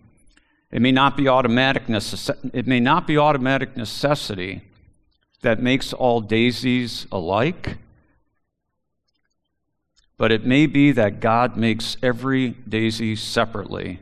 It 0.72 0.82
may 0.82 0.92
not 0.92 1.16
be 1.16 1.28
automatic, 1.28 1.88
necess- 1.88 2.50
it 2.54 2.68
may 2.68 2.80
not 2.80 3.08
be 3.08 3.18
automatic 3.18 3.78
necessity 3.78 4.62
that 5.42 5.62
makes 5.62 5.94
all 5.94 6.22
daisies 6.22 7.08
alike, 7.12 7.78
but 10.18 10.32
it 10.32 10.46
may 10.46 10.66
be 10.66 10.92
that 10.92 11.20
God 11.20 11.56
makes 11.56 11.98
every 12.04 12.50
daisy 12.50 13.16
separately 13.16 14.00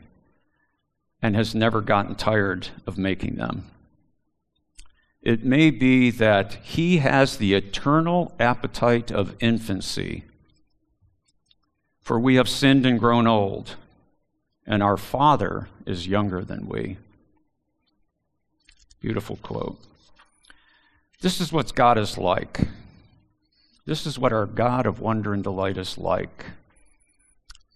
and 1.22 1.36
has 1.36 1.54
never 1.54 1.80
gotten 1.80 2.14
tired 2.14 2.68
of 2.86 2.98
making 2.98 3.36
them. 3.36 3.70
It 5.22 5.44
may 5.44 5.70
be 5.70 6.10
that 6.10 6.54
he 6.62 6.98
has 6.98 7.36
the 7.36 7.54
eternal 7.54 8.34
appetite 8.38 9.10
of 9.10 9.34
infancy. 9.40 10.24
For 12.00 12.18
we 12.18 12.36
have 12.36 12.48
sinned 12.48 12.86
and 12.86 12.98
grown 12.98 13.26
old, 13.26 13.76
and 14.66 14.82
our 14.82 14.96
Father 14.96 15.68
is 15.86 16.06
younger 16.06 16.44
than 16.44 16.68
we. 16.68 16.96
Beautiful 19.00 19.36
quote. 19.36 19.78
This 21.20 21.40
is 21.40 21.52
what 21.52 21.74
God 21.74 21.98
is 21.98 22.16
like. 22.16 22.68
This 23.86 24.06
is 24.06 24.18
what 24.18 24.32
our 24.32 24.46
God 24.46 24.86
of 24.86 25.00
wonder 25.00 25.34
and 25.34 25.42
delight 25.42 25.76
is 25.76 25.98
like. 25.98 26.46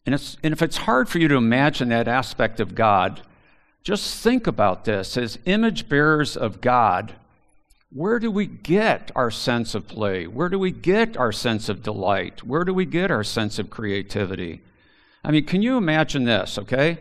And, 0.06 0.14
and 0.42 0.52
if 0.52 0.62
it's 0.62 0.78
hard 0.78 1.08
for 1.08 1.18
you 1.18 1.28
to 1.28 1.36
imagine 1.36 1.88
that 1.88 2.08
aspect 2.08 2.60
of 2.60 2.74
God, 2.74 3.22
just 3.82 4.22
think 4.22 4.46
about 4.46 4.84
this. 4.84 5.16
As 5.16 5.38
image 5.44 5.88
bearers 5.88 6.36
of 6.36 6.60
God, 6.60 7.14
where 7.94 8.18
do 8.18 8.30
we 8.30 8.46
get 8.46 9.10
our 9.14 9.30
sense 9.30 9.74
of 9.74 9.86
play? 9.86 10.26
Where 10.26 10.48
do 10.48 10.58
we 10.58 10.70
get 10.70 11.16
our 11.16 11.32
sense 11.32 11.68
of 11.68 11.82
delight? 11.82 12.42
Where 12.42 12.64
do 12.64 12.72
we 12.72 12.86
get 12.86 13.10
our 13.10 13.24
sense 13.24 13.58
of 13.58 13.68
creativity? 13.68 14.62
I 15.22 15.30
mean, 15.30 15.44
can 15.44 15.62
you 15.62 15.76
imagine 15.76 16.24
this, 16.24 16.58
okay? 16.58 16.98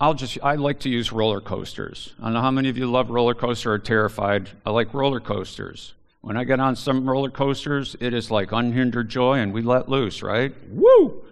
I'll 0.00 0.14
just, 0.14 0.38
I 0.44 0.54
like 0.54 0.78
to 0.80 0.88
use 0.88 1.10
roller 1.10 1.40
coasters. 1.40 2.14
I 2.20 2.24
don't 2.24 2.34
know 2.34 2.40
how 2.40 2.52
many 2.52 2.68
of 2.68 2.78
you 2.78 2.88
love 2.88 3.10
roller 3.10 3.34
coasters 3.34 3.66
or 3.66 3.72
are 3.74 3.78
terrified. 3.80 4.50
I 4.64 4.70
like 4.70 4.94
roller 4.94 5.18
coasters. 5.18 5.94
When 6.20 6.36
I 6.36 6.44
get 6.44 6.60
on 6.60 6.76
some 6.76 7.08
roller 7.08 7.30
coasters, 7.30 7.96
it 7.98 8.14
is 8.14 8.30
like 8.30 8.52
unhindered 8.52 9.08
joy 9.08 9.38
and 9.38 9.52
we 9.52 9.62
let 9.62 9.88
loose, 9.88 10.22
right? 10.22 10.54
Woo! 10.68 11.24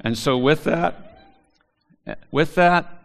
And 0.00 0.16
so 0.16 0.38
with 0.38 0.64
that, 0.64 1.20
with 2.30 2.54
that, 2.54 2.95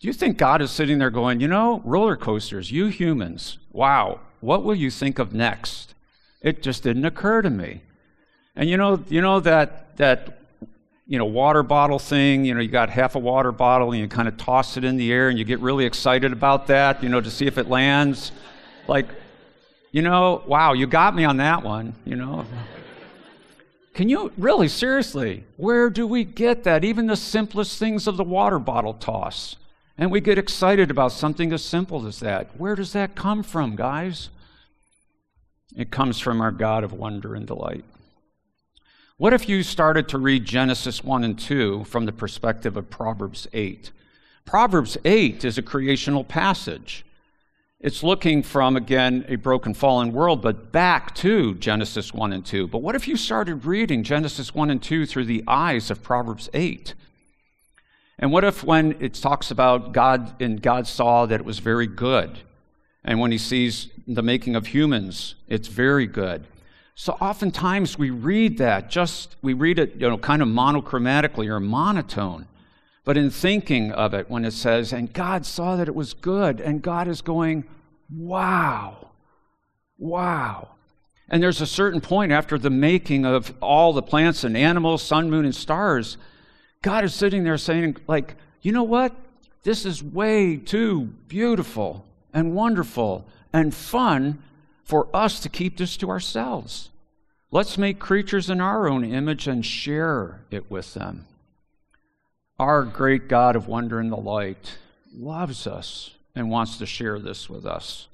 do 0.00 0.06
you 0.06 0.14
think 0.14 0.38
God 0.38 0.62
is 0.62 0.70
sitting 0.70 0.98
there 0.98 1.10
going, 1.10 1.40
you 1.40 1.48
know, 1.48 1.82
roller 1.84 2.16
coasters, 2.16 2.72
you 2.72 2.86
humans, 2.86 3.58
wow, 3.70 4.20
what 4.40 4.64
will 4.64 4.74
you 4.74 4.90
think 4.90 5.18
of 5.18 5.34
next? 5.34 5.94
It 6.40 6.62
just 6.62 6.82
didn't 6.82 7.04
occur 7.04 7.42
to 7.42 7.50
me. 7.50 7.82
And 8.56 8.68
you 8.68 8.78
know, 8.78 9.04
you 9.08 9.20
know 9.20 9.40
that 9.40 9.96
that 9.98 10.38
you 11.06 11.18
know 11.18 11.26
water 11.26 11.62
bottle 11.62 11.98
thing. 11.98 12.46
You 12.46 12.54
know, 12.54 12.60
you 12.60 12.68
got 12.68 12.88
half 12.88 13.14
a 13.14 13.18
water 13.18 13.52
bottle 13.52 13.92
and 13.92 14.00
you 14.00 14.08
kind 14.08 14.26
of 14.26 14.38
toss 14.38 14.78
it 14.78 14.84
in 14.84 14.96
the 14.96 15.12
air 15.12 15.28
and 15.28 15.38
you 15.38 15.44
get 15.44 15.60
really 15.60 15.84
excited 15.84 16.32
about 16.32 16.66
that. 16.68 17.02
You 17.02 17.10
know, 17.10 17.20
to 17.20 17.30
see 17.30 17.46
if 17.46 17.58
it 17.58 17.68
lands. 17.68 18.32
Like, 18.88 19.06
you 19.92 20.02
know, 20.02 20.42
wow, 20.46 20.72
you 20.72 20.86
got 20.86 21.14
me 21.14 21.24
on 21.24 21.36
that 21.36 21.62
one. 21.62 21.94
You 22.06 22.16
know. 22.16 22.46
Can 23.92 24.08
you 24.08 24.32
really, 24.38 24.68
seriously, 24.68 25.44
where 25.58 25.90
do 25.90 26.06
we 26.06 26.24
get 26.24 26.64
that? 26.64 26.84
Even 26.84 27.06
the 27.06 27.16
simplest 27.16 27.78
things 27.78 28.06
of 28.06 28.16
the 28.16 28.24
water 28.24 28.58
bottle 28.58 28.94
toss. 28.94 29.56
And 30.00 30.10
we 30.10 30.22
get 30.22 30.38
excited 30.38 30.90
about 30.90 31.12
something 31.12 31.52
as 31.52 31.62
simple 31.62 32.06
as 32.06 32.20
that. 32.20 32.58
Where 32.58 32.74
does 32.74 32.94
that 32.94 33.14
come 33.14 33.42
from, 33.42 33.76
guys? 33.76 34.30
It 35.76 35.90
comes 35.90 36.18
from 36.18 36.40
our 36.40 36.50
God 36.50 36.84
of 36.84 36.94
wonder 36.94 37.34
and 37.34 37.46
delight. 37.46 37.84
What 39.18 39.34
if 39.34 39.46
you 39.46 39.62
started 39.62 40.08
to 40.08 40.18
read 40.18 40.46
Genesis 40.46 41.04
1 41.04 41.22
and 41.22 41.38
2 41.38 41.84
from 41.84 42.06
the 42.06 42.12
perspective 42.12 42.78
of 42.78 42.88
Proverbs 42.88 43.46
8? 43.52 43.90
Proverbs 44.46 44.96
8 45.04 45.44
is 45.44 45.58
a 45.58 45.62
creational 45.62 46.24
passage. 46.24 47.04
It's 47.78 48.02
looking 48.02 48.42
from, 48.42 48.78
again, 48.78 49.26
a 49.28 49.36
broken, 49.36 49.74
fallen 49.74 50.14
world, 50.14 50.40
but 50.40 50.72
back 50.72 51.14
to 51.16 51.54
Genesis 51.56 52.14
1 52.14 52.32
and 52.32 52.44
2. 52.44 52.68
But 52.68 52.80
what 52.80 52.94
if 52.94 53.06
you 53.06 53.18
started 53.18 53.66
reading 53.66 54.02
Genesis 54.02 54.54
1 54.54 54.70
and 54.70 54.82
2 54.82 55.04
through 55.04 55.26
the 55.26 55.44
eyes 55.46 55.90
of 55.90 56.02
Proverbs 56.02 56.48
8? 56.54 56.94
And 58.20 58.30
what 58.30 58.44
if 58.44 58.62
when 58.62 58.96
it 59.00 59.14
talks 59.14 59.50
about 59.50 59.92
God 59.92 60.40
and 60.42 60.60
God 60.60 60.86
saw 60.86 61.24
that 61.24 61.40
it 61.40 61.46
was 61.46 61.58
very 61.58 61.86
good, 61.86 62.38
and 63.02 63.18
when 63.18 63.32
he 63.32 63.38
sees 63.38 63.88
the 64.06 64.22
making 64.22 64.54
of 64.54 64.68
humans, 64.68 65.36
it's 65.48 65.68
very 65.68 66.06
good. 66.06 66.46
So 66.94 67.14
oftentimes 67.14 67.98
we 67.98 68.10
read 68.10 68.58
that 68.58 68.90
just 68.90 69.36
we 69.40 69.54
read 69.54 69.78
it, 69.78 69.94
you 69.94 70.06
know, 70.06 70.18
kind 70.18 70.42
of 70.42 70.48
monochromatically 70.48 71.48
or 71.48 71.60
monotone. 71.60 72.46
But 73.04 73.16
in 73.16 73.30
thinking 73.30 73.90
of 73.90 74.12
it, 74.12 74.28
when 74.28 74.44
it 74.44 74.52
says, 74.52 74.92
and 74.92 75.10
God 75.10 75.46
saw 75.46 75.76
that 75.76 75.88
it 75.88 75.94
was 75.94 76.12
good, 76.12 76.60
and 76.60 76.82
God 76.82 77.08
is 77.08 77.22
going, 77.22 77.64
wow, 78.14 79.12
wow. 79.96 80.68
And 81.30 81.42
there's 81.42 81.62
a 81.62 81.66
certain 81.66 82.02
point 82.02 82.32
after 82.32 82.58
the 82.58 82.68
making 82.68 83.24
of 83.24 83.54
all 83.62 83.94
the 83.94 84.02
plants 84.02 84.44
and 84.44 84.54
animals, 84.54 85.02
sun, 85.02 85.30
moon, 85.30 85.46
and 85.46 85.54
stars 85.54 86.18
God 86.82 87.04
is 87.04 87.14
sitting 87.14 87.44
there 87.44 87.58
saying, 87.58 87.96
like, 88.06 88.36
you 88.62 88.72
know 88.72 88.82
what? 88.82 89.14
This 89.62 89.84
is 89.84 90.02
way 90.02 90.56
too 90.56 91.10
beautiful 91.28 92.06
and 92.32 92.54
wonderful 92.54 93.26
and 93.52 93.74
fun 93.74 94.42
for 94.82 95.08
us 95.14 95.40
to 95.40 95.48
keep 95.50 95.76
this 95.76 95.96
to 95.98 96.08
ourselves. 96.08 96.88
Let's 97.50 97.76
make 97.76 97.98
creatures 97.98 98.48
in 98.48 98.60
our 98.60 98.88
own 98.88 99.04
image 99.04 99.46
and 99.46 99.64
share 99.64 100.40
it 100.50 100.70
with 100.70 100.94
them. 100.94 101.26
Our 102.58 102.84
great 102.84 103.28
God 103.28 103.56
of 103.56 103.66
wonder 103.68 103.98
and 103.98 104.10
delight 104.10 104.78
loves 105.14 105.66
us 105.66 106.12
and 106.34 106.50
wants 106.50 106.78
to 106.78 106.86
share 106.86 107.18
this 107.18 107.50
with 107.50 107.66
us. 107.66 108.06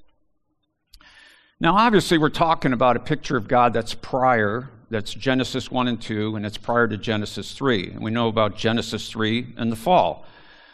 Now, 1.59 1.75
obviously, 1.75 2.17
we're 2.17 2.29
talking 2.29 2.73
about 2.73 2.97
a 2.97 3.01
picture 3.01 3.37
of 3.37 3.47
God 3.47 3.73
that's 3.73 3.93
prior 3.93 4.69
that's 4.89 5.13
Genesis 5.13 5.69
1 5.69 5.87
and 5.87 6.01
2, 6.01 6.35
and 6.35 6.45
it's 6.45 6.57
prior 6.57 6.87
to 6.87 6.97
Genesis 6.97 7.53
3. 7.53 7.91
And 7.91 8.03
we 8.03 8.11
know 8.11 8.27
about 8.27 8.55
Genesis 8.55 9.09
3 9.09 9.55
and 9.57 9.71
the 9.71 9.75
fall. 9.75 10.25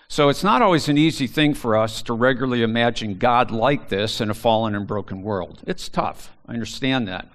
So 0.08 0.30
it's 0.30 0.44
not 0.44 0.62
always 0.62 0.90
an 0.90 0.98
easy 0.98 1.26
thing 1.26 1.56
for 1.56 1.76
us 1.76 2.04
to 2.04 2.14
regularly 2.14 2.62
imagine 2.62 3.18
God 3.18 3.50
like 3.50 3.90
this 3.90 4.22
in 4.22 4.30
a 4.30 4.36
fallen 4.36 4.76
and 4.76 4.86
broken 4.86 5.24
world. 5.24 5.64
It's 5.66 5.90
tough. 5.90 6.32
I 6.48 6.54
understand 6.54 7.08
that. 7.08 7.30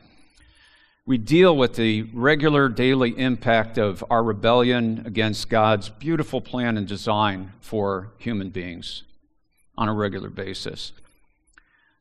We 1.05 1.19
deal 1.19 1.57
with 1.57 1.75
the 1.75 2.03
regular 2.13 2.69
daily 2.69 3.19
impact 3.19 3.79
of 3.79 4.05
our 4.11 4.23
rebellion 4.23 5.03
against 5.07 5.49
God's 5.49 5.89
beautiful 5.89 6.41
plan 6.41 6.77
and 6.77 6.87
design 6.87 7.55
for 7.61 8.13
human 8.19 8.51
beings 8.51 9.03
on 9.77 9.89
a 9.89 9.95
regular 9.95 10.29
basis. 10.29 10.93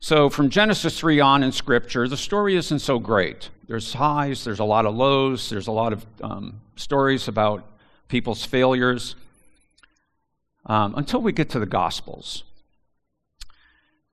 So, 0.00 0.30
from 0.30 0.48
Genesis 0.48 1.00
3 1.00 1.18
on 1.18 1.42
in 1.42 1.50
Scripture, 1.50 2.06
the 2.06 2.16
story 2.16 2.54
isn't 2.54 2.78
so 2.78 3.00
great. 3.00 3.50
There's 3.66 3.94
highs, 3.94 4.44
there's 4.44 4.60
a 4.60 4.64
lot 4.64 4.86
of 4.86 4.94
lows, 4.94 5.50
there's 5.50 5.66
a 5.66 5.72
lot 5.72 5.92
of 5.92 6.06
um, 6.22 6.60
stories 6.76 7.26
about 7.26 7.68
people's 8.06 8.44
failures 8.44 9.16
um, 10.66 10.94
until 10.96 11.20
we 11.20 11.32
get 11.32 11.50
to 11.50 11.58
the 11.58 11.66
Gospels. 11.66 12.44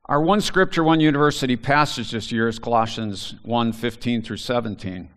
Our 0.06 0.22
one 0.22 0.42
scripture, 0.42 0.84
one 0.84 1.00
university 1.00 1.56
passage 1.56 2.12
this 2.12 2.32
year 2.32 2.48
is 2.48 2.58
Colossians 2.58 3.36
1 3.44 3.72
15 3.72 4.24
through 4.24 4.38
17. 4.38 5.10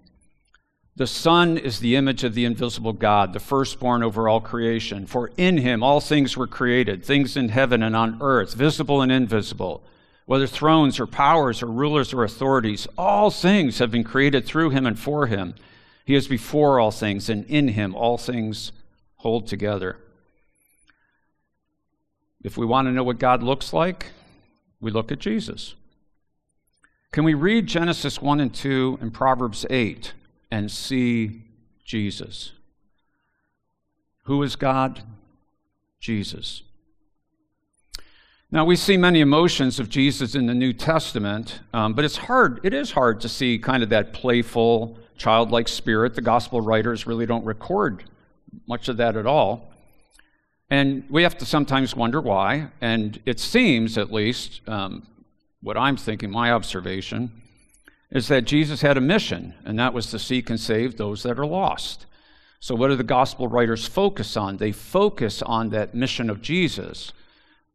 The 0.97 1.07
Son 1.07 1.57
is 1.57 1.81
the 1.81 1.97
image 1.97 2.25
of 2.25 2.35
the 2.35 2.45
invisible 2.45 2.93
God, 2.93 3.33
the 3.33 3.41
firstborn 3.41 4.03
over 4.03 4.29
all 4.29 4.41
creation. 4.41 5.07
For 5.07 5.31
in 5.39 5.59
him 5.59 5.83
all 5.83 6.01
things 6.01 6.37
were 6.37 6.47
created, 6.47 7.05
things 7.05 7.39
in 7.39 7.49
heaven 7.49 7.83
and 7.83 7.97
on 7.97 8.19
earth, 8.21 8.53
visible 8.53 9.01
and 9.01 9.11
invisible 9.11 9.83
whether 10.29 10.47
thrones 10.47 11.01
or 11.01 11.07
powers 11.07 11.63
or 11.63 11.67
rulers 11.67 12.13
or 12.13 12.23
authorities, 12.23 12.87
all 12.99 13.31
things 13.31 13.79
have 13.79 13.91
been 13.91 14.05
created 14.05 14.45
through 14.45 14.69
him 14.69 14.85
and 14.85 14.99
for 14.99 15.27
him. 15.27 15.55
He 16.05 16.15
is 16.15 16.29
before 16.29 16.79
all 16.79 16.91
things, 16.91 17.31
and 17.31 17.47
in 17.47 17.69
him 17.69 17.95
all 17.95 18.19
things 18.19 18.71
hold 19.17 19.47
together. 19.47 19.97
If 22.45 22.59
we 22.59 22.67
want 22.67 22.89
to 22.89 22.93
know 22.93 23.05
what 23.05 23.19
God 23.19 23.43
looks 23.43 23.73
like, 23.73 24.11
we 24.83 24.91
look 24.91 25.11
at 25.11 25.19
Jesus. 25.19 25.77
Can 27.11 27.25
we 27.25 27.33
read 27.33 27.67
Genesis 27.67 28.21
1 28.21 28.39
and 28.39 28.53
2 28.53 28.99
and 29.01 29.15
Proverbs 29.15 29.65
8 29.71 30.13
and 30.51 30.71
see 30.71 31.45
Jesus? 31.87 32.53
Who 34.25 34.43
is 34.43 34.57
God? 34.57 35.01
Jesus. 36.01 36.65
Now, 38.51 38.65
we 38.65 38.77
see 38.77 38.97
many 38.97 39.21
emotions 39.21 39.79
of 39.79 39.91
Jesus 39.91 40.35
in 40.35 40.47
the 40.47 40.55
New 40.55 40.73
Testament, 40.73 41.61
um, 41.75 41.93
but 41.93 42.07
it's 42.07 42.17
hard, 42.17 42.61
it 42.63 42.73
is 42.73 42.93
hard 42.93 43.21
to 43.21 43.29
see 43.29 43.59
kind 43.59 43.83
of 43.83 43.91
that 43.91 44.15
playful, 44.15 44.99
childlike 45.19 45.69
spirit. 45.69 46.15
The 46.15 46.23
gospel 46.23 46.63
writers 46.63 47.07
really 47.07 47.27
don't 47.27 47.45
record 47.45 48.05
much 48.67 48.89
of 48.89 48.97
that 48.97 49.19
at 49.19 49.27
all. 49.27 49.71
And 50.71 51.05
we 51.11 51.25
have 51.25 51.37
to 51.39 51.45
sometimes 51.45 51.95
wonder 51.95 52.23
why. 52.23 52.69
And 52.81 53.21
it 53.27 53.39
seems, 53.39 53.99
at 53.99 54.11
least, 54.11 54.63
um, 54.67 55.07
what 55.61 55.77
I'm 55.77 55.99
thinking, 55.99 56.31
my 56.31 56.51
observation, 56.51 57.43
is 58.11 58.29
that 58.29 58.47
Jesus 58.47 58.81
had 58.81 58.97
a 58.97 59.03
mission, 59.03 59.53
and 59.67 59.79
that 59.79 59.93
was 59.93 60.07
to 60.13 60.19
seek 60.19 60.49
and 60.49 60.59
save 60.59 60.97
those 60.97 61.23
that 61.25 61.39
are 61.39 61.47
lost. 61.47 62.07
So, 62.61 62.75
what 62.75 62.89
do 62.89 62.97
the 62.97 63.05
gospel 63.05 63.47
writers 63.47 63.87
focus 63.87 64.39
on? 64.39 64.57
They 64.57 64.73
focus 64.73 65.43
on 65.43 65.69
that 65.71 65.95
mission 65.95 66.31
of 66.31 66.41
Jesus. 66.41 67.13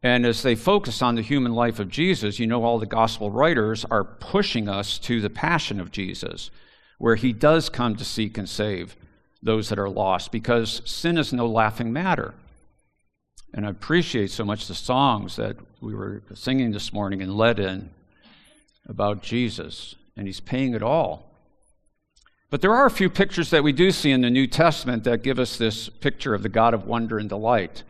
And 0.04 0.26
as 0.26 0.44
they 0.44 0.56
focus 0.56 1.02
on 1.02 1.16
the 1.16 1.22
human 1.22 1.54
life 1.54 1.80
of 1.80 1.88
Jesus, 1.88 2.38
you 2.38 2.46
know, 2.46 2.66
all 2.66 2.78
the 2.78 2.86
gospel 2.86 3.32
writers 3.32 3.86
are 3.86 4.04
pushing 4.04 4.68
us 4.68 5.00
to 5.00 5.22
the 5.22 5.30
passion 5.30 5.80
of 5.80 5.92
Jesus, 5.92 6.52
where 6.98 7.16
he 7.16 7.32
does 7.32 7.70
come 7.70 7.96
to 7.96 8.04
seek 8.04 8.38
and 8.38 8.50
save 8.50 8.98
those 9.42 9.70
that 9.70 9.80
are 9.80 9.90
lost, 9.90 10.32
because 10.32 10.82
sin 10.84 11.18
is 11.18 11.32
no 11.32 11.48
laughing 11.48 11.94
matter. 11.94 12.34
And 13.54 13.66
I 13.66 13.70
appreciate 13.70 14.32
so 14.32 14.44
much 14.44 14.68
the 14.68 14.76
songs 14.76 15.38
that 15.38 15.56
we 15.80 15.96
were 15.96 16.22
singing 16.34 16.72
this 16.72 16.92
morning 16.92 17.22
and 17.22 17.38
led 17.38 17.60
in 17.60 17.90
about 18.88 19.24
Jesus, 19.24 19.96
and 20.18 20.28
he's 20.28 20.42
paying 20.42 20.74
it 20.74 20.84
all. 20.84 21.30
But 22.50 22.62
there 22.62 22.74
are 22.74 22.86
a 22.86 22.92
few 22.92 23.10
pictures 23.10 23.50
that 23.52 23.64
we 23.64 23.72
do 23.72 23.92
see 23.92 24.12
in 24.12 24.22
the 24.22 24.30
New 24.30 24.48
Testament 24.48 25.06
that 25.06 25.24
give 25.24 25.40
us 25.40 25.58
this 25.58 25.88
picture 25.88 26.34
of 26.34 26.44
the 26.44 26.50
God 26.50 26.74
of 26.74 26.86
wonder 26.86 27.18
and 27.18 27.30
delight. 27.30 27.84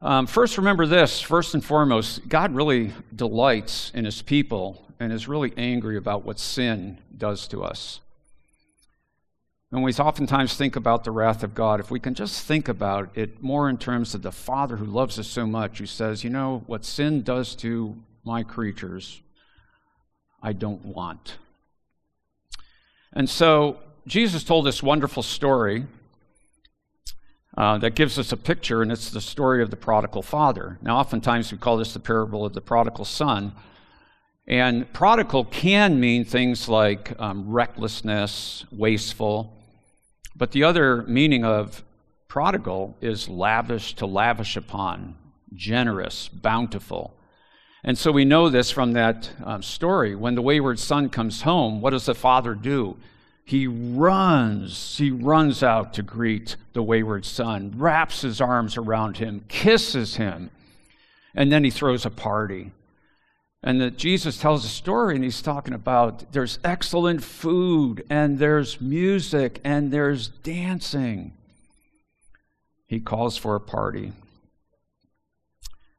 Um, 0.00 0.26
first, 0.26 0.58
remember 0.58 0.86
this 0.86 1.20
first 1.20 1.54
and 1.54 1.64
foremost, 1.64 2.28
God 2.28 2.54
really 2.54 2.92
delights 3.14 3.90
in 3.94 4.04
his 4.04 4.20
people 4.22 4.84
and 5.00 5.12
is 5.12 5.28
really 5.28 5.52
angry 5.56 5.96
about 5.96 6.24
what 6.24 6.38
sin 6.38 6.98
does 7.16 7.48
to 7.48 7.62
us. 7.64 8.00
And 9.72 9.82
we 9.82 9.92
oftentimes 9.94 10.54
think 10.54 10.76
about 10.76 11.02
the 11.02 11.10
wrath 11.10 11.42
of 11.42 11.54
God. 11.54 11.80
If 11.80 11.90
we 11.90 11.98
can 11.98 12.14
just 12.14 12.44
think 12.44 12.68
about 12.68 13.10
it 13.16 13.42
more 13.42 13.68
in 13.68 13.76
terms 13.76 14.14
of 14.14 14.22
the 14.22 14.30
Father 14.30 14.76
who 14.76 14.84
loves 14.84 15.18
us 15.18 15.26
so 15.26 15.46
much, 15.46 15.78
who 15.78 15.86
says, 15.86 16.22
you 16.22 16.30
know, 16.30 16.62
what 16.66 16.84
sin 16.84 17.22
does 17.22 17.56
to 17.56 17.96
my 18.22 18.44
creatures, 18.44 19.20
I 20.40 20.52
don't 20.52 20.84
want. 20.84 21.38
And 23.12 23.28
so 23.28 23.78
Jesus 24.06 24.44
told 24.44 24.64
this 24.66 24.82
wonderful 24.82 25.22
story 25.22 25.86
uh, 27.56 27.78
that 27.78 27.94
gives 27.94 28.18
us 28.18 28.32
a 28.32 28.36
picture, 28.36 28.82
and 28.82 28.90
it's 28.90 29.10
the 29.10 29.20
story 29.20 29.62
of 29.62 29.70
the 29.70 29.76
prodigal 29.76 30.22
father. 30.22 30.78
Now, 30.82 30.98
oftentimes 30.98 31.52
we 31.52 31.58
call 31.58 31.76
this 31.76 31.92
the 31.92 32.00
parable 32.00 32.44
of 32.44 32.52
the 32.52 32.60
prodigal 32.60 33.04
son. 33.04 33.52
And 34.46 34.92
prodigal 34.92 35.44
can 35.44 36.00
mean 36.00 36.24
things 36.24 36.68
like 36.68 37.18
um, 37.18 37.48
recklessness, 37.48 38.64
wasteful. 38.70 39.56
But 40.36 40.50
the 40.50 40.64
other 40.64 41.02
meaning 41.04 41.44
of 41.44 41.84
prodigal 42.28 42.96
is 43.00 43.28
lavish 43.28 43.94
to 43.94 44.06
lavish 44.06 44.56
upon, 44.56 45.16
generous, 45.54 46.28
bountiful. 46.28 47.14
And 47.84 47.96
so 47.96 48.10
we 48.10 48.24
know 48.24 48.48
this 48.48 48.70
from 48.70 48.92
that 48.92 49.30
um, 49.44 49.62
story. 49.62 50.16
When 50.16 50.34
the 50.34 50.42
wayward 50.42 50.78
son 50.78 51.08
comes 51.08 51.42
home, 51.42 51.80
what 51.80 51.90
does 51.90 52.06
the 52.06 52.14
father 52.14 52.54
do? 52.54 52.96
He 53.44 53.66
runs, 53.66 54.96
he 54.96 55.10
runs 55.10 55.62
out 55.62 55.92
to 55.94 56.02
greet 56.02 56.56
the 56.72 56.82
wayward 56.82 57.26
son, 57.26 57.74
wraps 57.76 58.22
his 58.22 58.40
arms 58.40 58.78
around 58.78 59.18
him, 59.18 59.44
kisses 59.48 60.16
him, 60.16 60.50
and 61.34 61.52
then 61.52 61.62
he 61.62 61.70
throws 61.70 62.06
a 62.06 62.10
party. 62.10 62.72
And 63.62 63.80
that 63.80 63.96
Jesus 63.98 64.38
tells 64.38 64.64
a 64.64 64.68
story, 64.68 65.14
and 65.14 65.24
he's 65.24 65.42
talking 65.42 65.74
about 65.74 66.32
there's 66.32 66.58
excellent 66.64 67.22
food, 67.22 68.04
and 68.08 68.38
there's 68.38 68.80
music, 68.80 69.60
and 69.62 69.90
there's 69.90 70.28
dancing. 70.28 71.32
He 72.86 73.00
calls 73.00 73.36
for 73.36 73.54
a 73.54 73.60
party. 73.60 74.12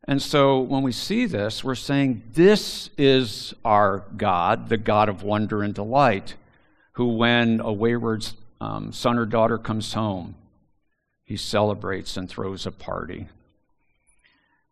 And 0.07 0.21
so 0.21 0.59
when 0.59 0.83
we 0.83 0.91
see 0.91 1.25
this, 1.25 1.63
we're 1.63 1.75
saying 1.75 2.23
this 2.33 2.91
is 2.97 3.53
our 3.63 4.03
God, 4.15 4.69
the 4.69 4.77
God 4.77 5.09
of 5.09 5.23
wonder 5.23 5.63
and 5.63 5.73
delight, 5.73 6.35
who, 6.95 7.07
when 7.07 7.59
a 7.59 7.71
wayward 7.71 8.25
um, 8.61 8.91
son 8.91 9.17
or 9.17 9.25
daughter 9.25 9.57
comes 9.57 9.93
home, 9.93 10.35
he 11.23 11.37
celebrates 11.37 12.17
and 12.17 12.29
throws 12.29 12.65
a 12.65 12.71
party. 12.71 13.27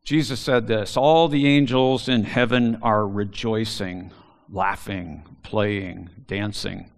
Jesus 0.04 0.40
said 0.40 0.68
this 0.68 0.96
All 0.96 1.28
the 1.28 1.48
angels 1.48 2.08
in 2.08 2.24
heaven 2.24 2.80
are 2.82 3.08
rejoicing, 3.08 4.12
laughing, 4.50 5.24
playing, 5.44 6.10
dancing 6.28 6.90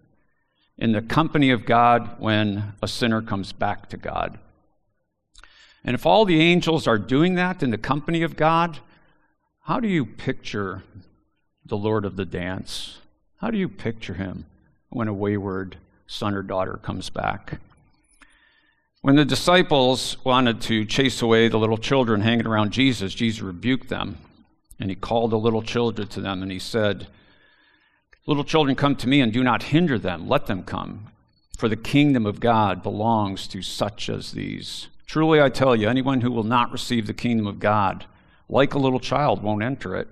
in 0.78 0.92
the 0.92 1.02
company 1.02 1.50
of 1.50 1.64
God 1.64 2.20
when 2.20 2.74
a 2.82 2.88
sinner 2.88 3.22
comes 3.22 3.52
back 3.52 3.88
to 3.88 3.96
God. 3.96 4.38
And 5.84 5.94
if 5.94 6.04
all 6.04 6.24
the 6.24 6.40
angels 6.40 6.86
are 6.86 6.98
doing 6.98 7.36
that 7.36 7.62
in 7.62 7.70
the 7.70 7.78
company 7.78 8.22
of 8.22 8.36
God, 8.36 8.78
how 9.62 9.80
do 9.80 9.88
you 9.88 10.04
picture 10.04 10.82
the 11.64 11.76
Lord 11.76 12.04
of 12.04 12.16
the 12.16 12.24
dance? 12.24 12.98
How 13.38 13.50
do 13.50 13.58
you 13.58 13.68
picture 13.68 14.14
him 14.14 14.46
when 14.96 15.08
a 15.08 15.12
wayward 15.12 15.76
son 16.06 16.34
or 16.34 16.42
daughter 16.42 16.80
comes 16.82 17.10
back? 17.10 17.60
When 19.02 19.14
the 19.14 19.26
disciples 19.26 20.16
wanted 20.24 20.62
to 20.62 20.86
chase 20.86 21.20
away 21.20 21.48
the 21.48 21.58
little 21.58 21.76
children 21.76 22.22
hanging 22.22 22.46
around 22.46 22.70
Jesus, 22.72 23.14
Jesus 23.14 23.42
rebuked 23.42 23.90
them. 23.90 24.16
And 24.80 24.88
he 24.88 24.96
called 24.96 25.32
the 25.32 25.38
little 25.38 25.60
children 25.60 26.08
to 26.08 26.20
them 26.22 26.42
and 26.42 26.50
he 26.50 26.58
said, 26.58 27.08
Little 28.26 28.42
children, 28.42 28.74
come 28.74 28.96
to 28.96 29.06
me 29.06 29.20
and 29.20 29.32
do 29.32 29.44
not 29.44 29.64
hinder 29.64 29.98
them. 29.98 30.28
Let 30.28 30.46
them 30.46 30.64
come. 30.64 31.08
For 31.58 31.68
the 31.68 31.76
kingdom 31.76 32.24
of 32.24 32.40
God 32.40 32.82
belongs 32.82 33.46
to 33.48 33.60
such 33.60 34.08
as 34.08 34.32
these. 34.32 34.88
Truly, 35.06 35.40
I 35.40 35.50
tell 35.50 35.76
you, 35.76 35.88
anyone 35.88 36.22
who 36.22 36.32
will 36.32 36.42
not 36.42 36.72
receive 36.72 37.06
the 37.06 37.14
kingdom 37.14 37.46
of 37.46 37.60
God, 37.60 38.06
like 38.48 38.74
a 38.74 38.78
little 38.78 38.98
child, 38.98 39.42
won't 39.42 39.62
enter 39.62 39.94
it. 39.94 40.08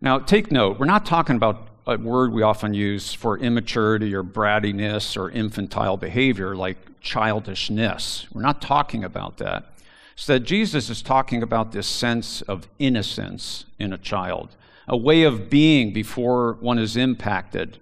Now, 0.00 0.18
take 0.18 0.52
note, 0.52 0.78
we're 0.78 0.86
not 0.86 1.06
talking 1.06 1.36
about 1.36 1.68
a 1.86 1.96
word 1.96 2.32
we 2.32 2.42
often 2.42 2.74
use 2.74 3.14
for 3.14 3.38
immaturity 3.38 4.12
or 4.14 4.24
brattiness 4.24 5.16
or 5.16 5.30
infantile 5.30 5.96
behavior 5.96 6.56
like 6.56 7.00
childishness. 7.00 8.26
We're 8.32 8.42
not 8.42 8.60
talking 8.60 9.04
about 9.04 9.36
that. 9.38 9.72
Instead, 10.16 10.44
Jesus 10.44 10.90
is 10.90 11.00
talking 11.00 11.42
about 11.42 11.72
this 11.72 11.86
sense 11.86 12.42
of 12.42 12.66
innocence 12.78 13.66
in 13.78 13.92
a 13.92 13.98
child, 13.98 14.56
a 14.88 14.96
way 14.96 15.22
of 15.22 15.48
being 15.48 15.92
before 15.92 16.54
one 16.54 16.78
is 16.78 16.96
impacted 16.96 17.78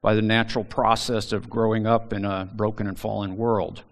by 0.00 0.14
the 0.14 0.22
natural 0.22 0.64
process 0.64 1.32
of 1.32 1.50
growing 1.50 1.86
up 1.86 2.12
in 2.12 2.24
a 2.24 2.48
broken 2.54 2.86
and 2.86 2.98
fallen 2.98 3.36
world. 3.36 3.82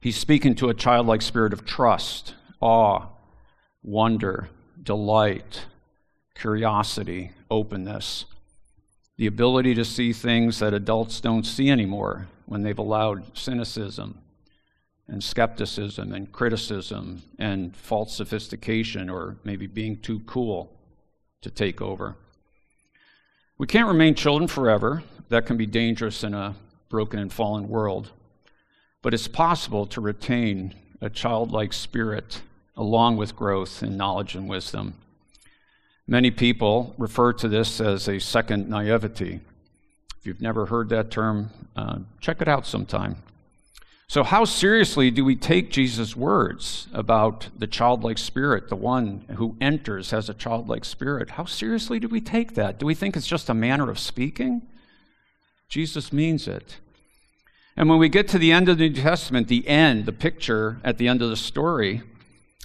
He's 0.00 0.16
speaking 0.16 0.54
to 0.56 0.68
a 0.68 0.74
childlike 0.74 1.22
spirit 1.22 1.52
of 1.52 1.64
trust, 1.64 2.34
awe, 2.60 3.06
wonder, 3.82 4.48
delight, 4.82 5.66
curiosity, 6.34 7.30
openness 7.50 8.26
the 9.16 9.26
ability 9.26 9.74
to 9.74 9.84
see 9.84 10.12
things 10.12 10.58
that 10.58 10.74
adults 10.74 11.20
don't 11.20 11.44
see 11.44 11.70
anymore 11.70 12.28
when 12.46 12.62
they've 12.62 12.78
allowed 12.78 13.36
cynicism 13.36 14.18
and 15.08 15.22
skepticism 15.22 16.12
and 16.12 16.32
criticism 16.32 17.22
and 17.38 17.76
false 17.76 18.16
sophistication 18.16 19.10
or 19.10 19.36
maybe 19.44 19.66
being 19.66 19.96
too 19.98 20.20
cool 20.20 20.72
to 21.42 21.50
take 21.50 21.82
over. 21.82 22.16
We 23.58 23.66
can't 23.66 23.88
remain 23.88 24.14
children 24.14 24.48
forever. 24.48 25.02
That 25.28 25.46
can 25.46 25.56
be 25.56 25.66
dangerous 25.66 26.24
in 26.24 26.34
a 26.34 26.54
broken 26.88 27.18
and 27.18 27.32
fallen 27.32 27.68
world. 27.68 28.10
But 29.02 29.14
it's 29.14 29.28
possible 29.28 29.86
to 29.86 30.00
retain 30.00 30.74
a 31.00 31.10
childlike 31.10 31.72
spirit 31.72 32.42
along 32.76 33.16
with 33.16 33.36
growth 33.36 33.82
in 33.82 33.96
knowledge 33.96 34.34
and 34.34 34.48
wisdom. 34.48 34.94
Many 36.06 36.30
people 36.30 36.94
refer 36.98 37.32
to 37.34 37.48
this 37.48 37.80
as 37.80 38.08
a 38.08 38.18
second 38.18 38.68
naivety. 38.68 39.40
If 40.18 40.26
you've 40.26 40.40
never 40.40 40.66
heard 40.66 40.88
that 40.90 41.10
term, 41.10 41.50
uh, 41.76 41.98
check 42.20 42.40
it 42.40 42.48
out 42.48 42.66
sometime. 42.66 43.16
So, 44.08 44.22
how 44.22 44.44
seriously 44.44 45.10
do 45.10 45.24
we 45.24 45.36
take 45.36 45.70
Jesus' 45.70 46.14
words 46.14 46.86
about 46.92 47.48
the 47.56 47.66
childlike 47.66 48.18
spirit, 48.18 48.68
the 48.68 48.76
one 48.76 49.24
who 49.36 49.56
enters 49.58 50.10
has 50.10 50.28
a 50.28 50.34
childlike 50.34 50.84
spirit? 50.84 51.30
How 51.30 51.46
seriously 51.46 51.98
do 51.98 52.08
we 52.08 52.20
take 52.20 52.54
that? 52.54 52.78
Do 52.78 52.84
we 52.84 52.94
think 52.94 53.16
it's 53.16 53.26
just 53.26 53.48
a 53.48 53.54
manner 53.54 53.88
of 53.88 53.98
speaking? 53.98 54.62
Jesus 55.70 56.12
means 56.12 56.46
it. 56.46 56.76
And 57.74 57.88
when 57.88 57.98
we 57.98 58.10
get 58.10 58.28
to 58.28 58.38
the 58.38 58.52
end 58.52 58.68
of 58.68 58.76
the 58.76 58.90
New 58.90 59.02
Testament, 59.02 59.48
the 59.48 59.66
end, 59.66 60.04
the 60.04 60.12
picture 60.12 60.78
at 60.84 60.98
the 60.98 61.08
end 61.08 61.22
of 61.22 61.30
the 61.30 61.36
story, 61.36 62.02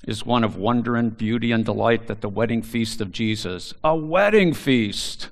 is 0.05 0.25
one 0.25 0.43
of 0.43 0.55
wonder 0.55 0.95
and 0.95 1.17
beauty 1.17 1.51
and 1.51 1.65
delight 1.65 2.09
at 2.09 2.21
the 2.21 2.29
wedding 2.29 2.61
feast 2.61 3.01
of 3.01 3.11
Jesus. 3.11 3.73
A 3.83 3.95
wedding 3.95 4.53
feast! 4.53 5.29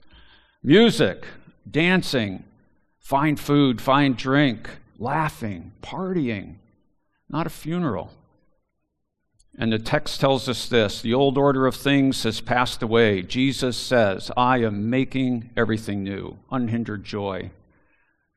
Music, 0.63 1.25
dancing, 1.69 2.43
fine 2.99 3.36
food, 3.36 3.80
fine 3.80 4.13
drink, 4.13 4.67
laughing, 4.97 5.71
partying, 5.84 6.56
not 7.30 7.45
a 7.45 7.51
funeral. 7.51 8.12
And 9.58 9.71
the 9.71 9.80
text 9.80 10.19
tells 10.19 10.49
us 10.49 10.67
this 10.67 11.01
the 11.01 11.13
old 11.13 11.38
order 11.38 11.65
of 11.65 11.75
things 11.75 12.23
has 12.23 12.41
passed 12.41 12.82
away. 12.82 13.21
Jesus 13.21 13.78
says, 13.78 14.32
I 14.36 14.58
am 14.63 14.89
making 14.89 15.51
everything 15.56 16.04
new, 16.04 16.38
unhindered 16.51 17.04
joy, 17.04 17.51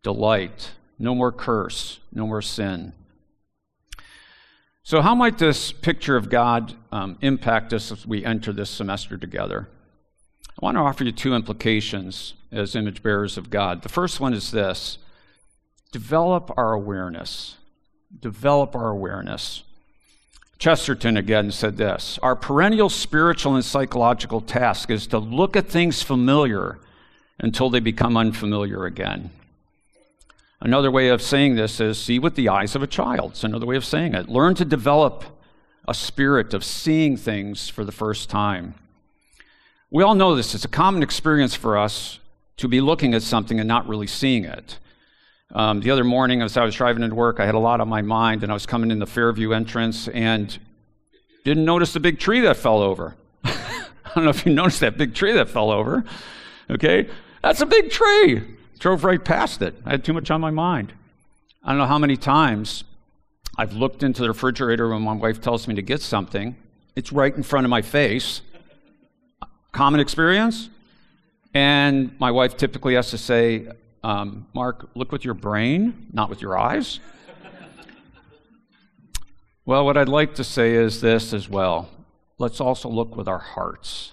delight, 0.03 0.73
no 0.99 1.15
more 1.15 1.33
curse, 1.33 1.99
no 2.13 2.27
more 2.27 2.43
sin. 2.43 2.93
So, 4.89 5.03
how 5.03 5.15
might 5.15 5.37
this 5.37 5.71
picture 5.71 6.17
of 6.17 6.31
God 6.31 6.75
um, 6.91 7.19
impact 7.21 7.75
us 7.75 7.93
as 7.93 8.07
we 8.07 8.25
enter 8.25 8.55
this 8.55 8.71
semester 8.71 9.19
together? 9.19 9.69
I 10.49 10.65
want 10.65 10.77
to 10.77 10.81
offer 10.81 11.05
you 11.05 11.13
two 11.13 11.35
implications 11.35 12.33
as 12.51 12.75
image 12.75 13.03
bearers 13.03 13.37
of 13.37 13.51
God. 13.51 13.83
The 13.83 13.91
first 13.91 14.19
one 14.19 14.33
is 14.33 14.51
this 14.51 14.97
develop 15.93 16.51
our 16.57 16.73
awareness. 16.73 17.59
Develop 18.19 18.75
our 18.75 18.89
awareness. 18.89 19.63
Chesterton 20.59 21.19
again 21.19 21.51
said 21.51 21.77
this 21.77 22.19
Our 22.23 22.35
perennial 22.35 22.89
spiritual 22.89 23.57
and 23.57 23.65
psychological 23.67 24.41
task 24.41 24.91
is 24.91 25.07
to 25.09 25.19
look 25.19 25.55
at 25.55 25.69
things 25.69 26.03
familiar 26.03 26.79
until 27.39 27.69
they 27.69 27.81
become 27.81 28.17
unfamiliar 28.17 28.87
again. 28.87 29.33
Another 30.61 30.91
way 30.91 31.09
of 31.09 31.23
saying 31.23 31.55
this 31.55 31.81
is 31.81 31.99
see 31.99 32.19
with 32.19 32.35
the 32.35 32.49
eyes 32.49 32.75
of 32.75 32.83
a 32.83 32.87
child. 32.87 33.33
It's 33.33 33.45
another 33.45 33.67
way 33.67 33.77
of 33.77 33.85
saying 33.85 34.15
it. 34.15 34.29
Learn 34.29 34.55
to 34.57 34.65
develop 34.65 35.25
a 35.87 35.95
spirit 35.95 36.53
of 36.53 36.65
seeing 36.65 37.17
things 37.17 37.69
for 37.69 37.85
the 37.85 37.93
first 37.93 38.29
time. 38.29 38.75
We 39.91 40.03
all 40.03 40.15
know 40.15 40.35
this. 40.35 40.55
It's 40.55 40.65
a 40.65 40.69
common 40.69 41.03
experience 41.03 41.55
for 41.55 41.79
us 41.79 42.19
to 42.59 42.69
be 42.69 42.81
looking 42.81 43.15
at 43.15 43.23
something 43.23 43.61
and 43.61 43.69
not 43.69 43.89
really 43.89 44.09
seeing 44.09 44.45
it. 44.45 44.79
Um, 45.55 45.81
the 45.81 45.91
other 45.91 46.05
morning, 46.05 46.43
as 46.43 46.57
I 46.57 46.65
was 46.65 46.75
driving 46.75 47.03
into 47.03 47.15
work, 47.15 47.41
I 47.41 47.47
had 47.47 47.55
a 47.55 47.59
lot 47.59 47.81
on 47.81 47.89
my 47.89 48.03
mind, 48.03 48.43
and 48.43 48.53
I 48.53 48.55
was 48.55 48.67
coming 48.67 48.91
in 48.91 48.99
the 48.99 49.07
Fairview 49.07 49.53
entrance 49.53 50.09
and 50.09 50.59
didn't 51.45 51.65
notice 51.65 51.95
the 51.95 52.01
big 52.01 52.19
tree 52.19 52.41
that 52.41 52.59
fell 52.59 52.83
over. 52.83 53.17
I 53.45 53.87
don't 54.15 54.25
know 54.25 54.31
if 54.31 54.45
you 54.45 54.53
noticed 54.53 54.81
that 54.81 54.99
big 54.99 55.15
tree 55.15 55.33
that 55.33 55.49
fell 55.49 55.71
over. 55.71 56.05
Okay? 56.69 57.09
That's 57.43 57.63
a 57.63 57.67
big 57.67 57.91
tree. 57.91 58.58
Drove 58.79 59.05
right 59.05 59.25
past 59.25 59.61
it. 59.63 59.75
I 59.85 59.91
had 59.91 60.05
too 60.05 60.13
much 60.13 60.31
on 60.31 60.41
my 60.41 60.51
mind. 60.51 60.93
I 61.65 61.71
don't 61.71 61.79
know 61.79 61.87
how 61.87 61.99
many 61.99 62.17
times 62.17 62.85
I've 63.57 63.73
looked 63.73 64.05
into 64.05 64.23
the 64.23 64.29
refrigerator 64.29 64.89
when 64.89 65.03
my 65.03 65.15
wife 65.15 65.41
tells 65.41 65.67
me 65.67 65.75
to 65.75 65.83
get 65.83 66.01
something. 66.01 66.57
It's 66.95 67.13
right 67.13 67.35
in 67.35 67.43
front 67.43 67.65
of 67.65 67.71
my 67.71 67.83
face. 67.83 68.41
Common 69.73 70.01
experience? 70.01 70.69
And 71.55 72.19
my 72.21 72.31
wife 72.31 72.57
typically 72.57 72.95
has 72.95 73.11
to 73.11 73.19
say, 73.19 73.69
um, 74.05 74.47
Mark, 74.55 74.89
look 74.95 75.11
with 75.11 75.25
your 75.25 75.35
brain, 75.35 76.07
not 76.13 76.31
with 76.31 76.41
your 76.41 76.57
eyes. 76.57 77.01
well, 79.65 79.85
what 79.85 79.97
I'd 79.97 80.09
like 80.09 80.37
to 80.37 80.45
say 80.45 80.75
is 80.75 81.01
this 81.01 81.33
as 81.33 81.49
well. 81.49 81.89
Let's 82.39 82.61
also 82.61 82.89
look 82.89 83.17
with 83.17 83.27
our 83.27 83.39
hearts. 83.39 84.13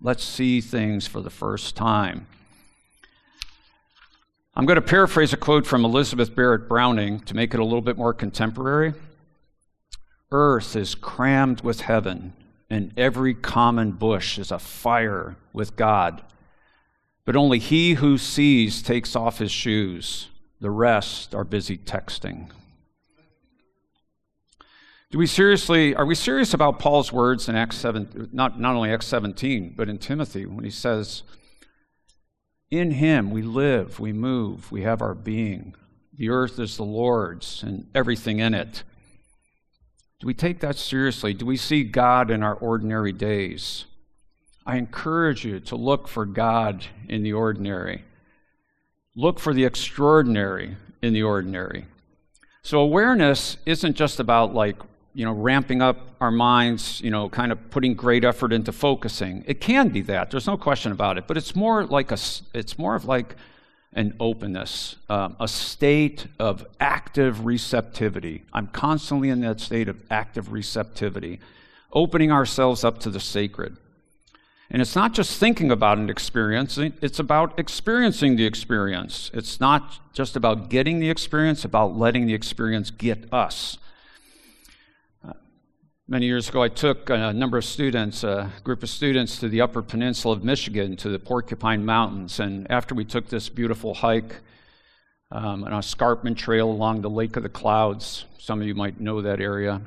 Let's 0.00 0.22
see 0.22 0.60
things 0.60 1.08
for 1.08 1.20
the 1.20 1.30
first 1.30 1.74
time. 1.74 2.28
I'm 4.58 4.64
going 4.64 4.76
to 4.76 4.82
paraphrase 4.82 5.34
a 5.34 5.36
quote 5.36 5.66
from 5.66 5.84
Elizabeth 5.84 6.34
Barrett 6.34 6.66
Browning 6.66 7.20
to 7.20 7.36
make 7.36 7.52
it 7.52 7.60
a 7.60 7.64
little 7.64 7.82
bit 7.82 7.98
more 7.98 8.14
contemporary. 8.14 8.94
Earth 10.32 10.74
is 10.74 10.94
crammed 10.94 11.60
with 11.60 11.82
heaven, 11.82 12.32
and 12.70 12.90
every 12.96 13.34
common 13.34 13.92
bush 13.92 14.38
is 14.38 14.50
afire 14.50 15.36
with 15.52 15.76
God. 15.76 16.22
But 17.26 17.36
only 17.36 17.58
he 17.58 17.94
who 17.94 18.16
sees 18.16 18.80
takes 18.80 19.14
off 19.14 19.40
his 19.40 19.52
shoes. 19.52 20.28
The 20.62 20.70
rest 20.70 21.34
are 21.34 21.44
busy 21.44 21.76
texting. 21.76 22.48
Do 25.10 25.18
we 25.18 25.26
seriously, 25.26 25.94
are 25.94 26.06
we 26.06 26.14
serious 26.14 26.54
about 26.54 26.78
Paul's 26.78 27.12
words 27.12 27.50
in 27.50 27.56
Acts 27.56 27.76
7, 27.76 28.30
not, 28.32 28.58
not 28.58 28.74
only 28.74 28.90
Acts 28.90 29.06
17, 29.06 29.74
but 29.76 29.90
in 29.90 29.98
Timothy 29.98 30.46
when 30.46 30.64
he 30.64 30.70
says, 30.70 31.24
in 32.70 32.92
him 32.92 33.30
we 33.30 33.42
live, 33.42 34.00
we 34.00 34.12
move, 34.12 34.70
we 34.72 34.82
have 34.82 35.02
our 35.02 35.14
being. 35.14 35.74
The 36.16 36.30
earth 36.30 36.58
is 36.58 36.76
the 36.76 36.84
Lord's 36.84 37.62
and 37.62 37.86
everything 37.94 38.38
in 38.38 38.54
it. 38.54 38.82
Do 40.18 40.26
we 40.26 40.34
take 40.34 40.60
that 40.60 40.76
seriously? 40.76 41.34
Do 41.34 41.44
we 41.44 41.58
see 41.58 41.84
God 41.84 42.30
in 42.30 42.42
our 42.42 42.54
ordinary 42.54 43.12
days? 43.12 43.84
I 44.64 44.76
encourage 44.76 45.44
you 45.44 45.60
to 45.60 45.76
look 45.76 46.08
for 46.08 46.24
God 46.24 46.86
in 47.08 47.22
the 47.22 47.34
ordinary. 47.34 48.04
Look 49.14 49.38
for 49.38 49.52
the 49.52 49.64
extraordinary 49.64 50.76
in 51.02 51.12
the 51.12 51.22
ordinary. 51.22 51.86
So, 52.62 52.80
awareness 52.80 53.58
isn't 53.64 53.94
just 53.94 54.18
about 54.18 54.54
like 54.54 54.76
you 55.16 55.24
know, 55.24 55.32
ramping 55.32 55.80
up 55.80 55.96
our 56.20 56.30
minds, 56.30 57.00
you 57.00 57.10
know, 57.10 57.30
kind 57.30 57.50
of 57.50 57.70
putting 57.70 57.94
great 57.94 58.22
effort 58.22 58.52
into 58.52 58.70
focusing. 58.70 59.42
It 59.46 59.62
can 59.62 59.88
be 59.88 60.02
that. 60.02 60.30
There's 60.30 60.46
no 60.46 60.58
question 60.58 60.92
about 60.92 61.16
it. 61.16 61.26
But 61.26 61.38
it's 61.38 61.56
more 61.56 61.86
like 61.86 62.12
a, 62.12 62.18
it's 62.52 62.78
more 62.78 62.94
of 62.94 63.06
like 63.06 63.34
an 63.94 64.14
openness, 64.20 64.96
um, 65.08 65.34
a 65.40 65.48
state 65.48 66.26
of 66.38 66.66
active 66.80 67.46
receptivity. 67.46 68.44
I'm 68.52 68.66
constantly 68.66 69.30
in 69.30 69.40
that 69.40 69.58
state 69.58 69.88
of 69.88 70.02
active 70.10 70.52
receptivity, 70.52 71.40
opening 71.94 72.30
ourselves 72.30 72.84
up 72.84 72.98
to 73.00 73.10
the 73.10 73.20
sacred. 73.20 73.78
And 74.68 74.82
it's 74.82 74.94
not 74.94 75.14
just 75.14 75.40
thinking 75.40 75.70
about 75.70 75.96
an 75.96 76.10
experience, 76.10 76.76
it's 76.76 77.18
about 77.18 77.58
experiencing 77.58 78.36
the 78.36 78.44
experience. 78.44 79.30
It's 79.32 79.60
not 79.60 79.98
just 80.12 80.36
about 80.36 80.68
getting 80.68 80.98
the 80.98 81.08
experience, 81.08 81.64
about 81.64 81.96
letting 81.96 82.26
the 82.26 82.34
experience 82.34 82.90
get 82.90 83.32
us. 83.32 83.78
Many 86.08 86.26
years 86.26 86.48
ago, 86.48 86.62
I 86.62 86.68
took 86.68 87.10
a 87.10 87.32
number 87.32 87.58
of 87.58 87.64
students, 87.64 88.22
a 88.22 88.52
group 88.62 88.84
of 88.84 88.88
students, 88.88 89.40
to 89.40 89.48
the 89.48 89.60
Upper 89.60 89.82
Peninsula 89.82 90.36
of 90.36 90.44
Michigan, 90.44 90.94
to 90.98 91.08
the 91.08 91.18
Porcupine 91.18 91.84
Mountains. 91.84 92.38
And 92.38 92.70
after 92.70 92.94
we 92.94 93.04
took 93.04 93.28
this 93.28 93.48
beautiful 93.48 93.92
hike 93.92 94.36
um, 95.32 95.64
on 95.64 95.72
a 95.72 95.78
escarpment 95.78 96.38
trail 96.38 96.70
along 96.70 97.00
the 97.00 97.10
Lake 97.10 97.36
of 97.36 97.42
the 97.42 97.48
Clouds, 97.48 98.24
some 98.38 98.60
of 98.60 98.68
you 98.68 98.74
might 98.76 99.00
know 99.00 99.20
that 99.20 99.40
area, 99.40 99.80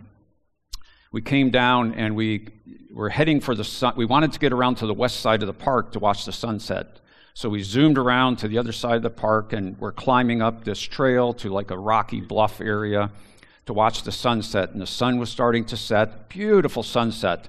we 1.13 1.21
came 1.21 1.51
down 1.51 1.93
and 1.93 2.17
we 2.17 2.49
were 2.91 3.08
heading 3.08 3.39
for 3.39 3.55
the 3.55 3.63
sun. 3.63 3.93
We 3.95 4.03
wanted 4.03 4.34
to 4.34 4.39
get 4.39 4.51
around 4.51 4.75
to 4.79 4.88
the 4.88 4.93
west 4.93 5.21
side 5.21 5.41
of 5.41 5.47
the 5.47 5.53
park 5.53 5.93
to 5.93 5.99
watch 5.99 6.25
the 6.25 6.34
sunset. 6.34 6.99
So 7.34 7.47
we 7.47 7.63
zoomed 7.63 7.97
around 7.97 8.39
to 8.39 8.49
the 8.49 8.58
other 8.58 8.73
side 8.73 8.97
of 8.97 9.03
the 9.03 9.10
park 9.10 9.53
and 9.53 9.79
we're 9.79 9.93
climbing 9.93 10.41
up 10.41 10.65
this 10.65 10.82
trail 10.82 11.32
to 11.36 11.49
like 11.49 11.71
a 11.71 11.77
rocky 11.77 12.19
bluff 12.19 12.60
area 12.60 13.10
to 13.69 13.73
watch 13.73 14.01
the 14.01 14.12
sunset, 14.12 14.71
and 14.71 14.82
the 14.82 14.88
sun 14.88 15.19
was 15.19 15.29
starting 15.29 15.63
to 15.63 15.77
set. 15.77 16.27
Beautiful 16.27 16.82
sunset. 16.82 17.47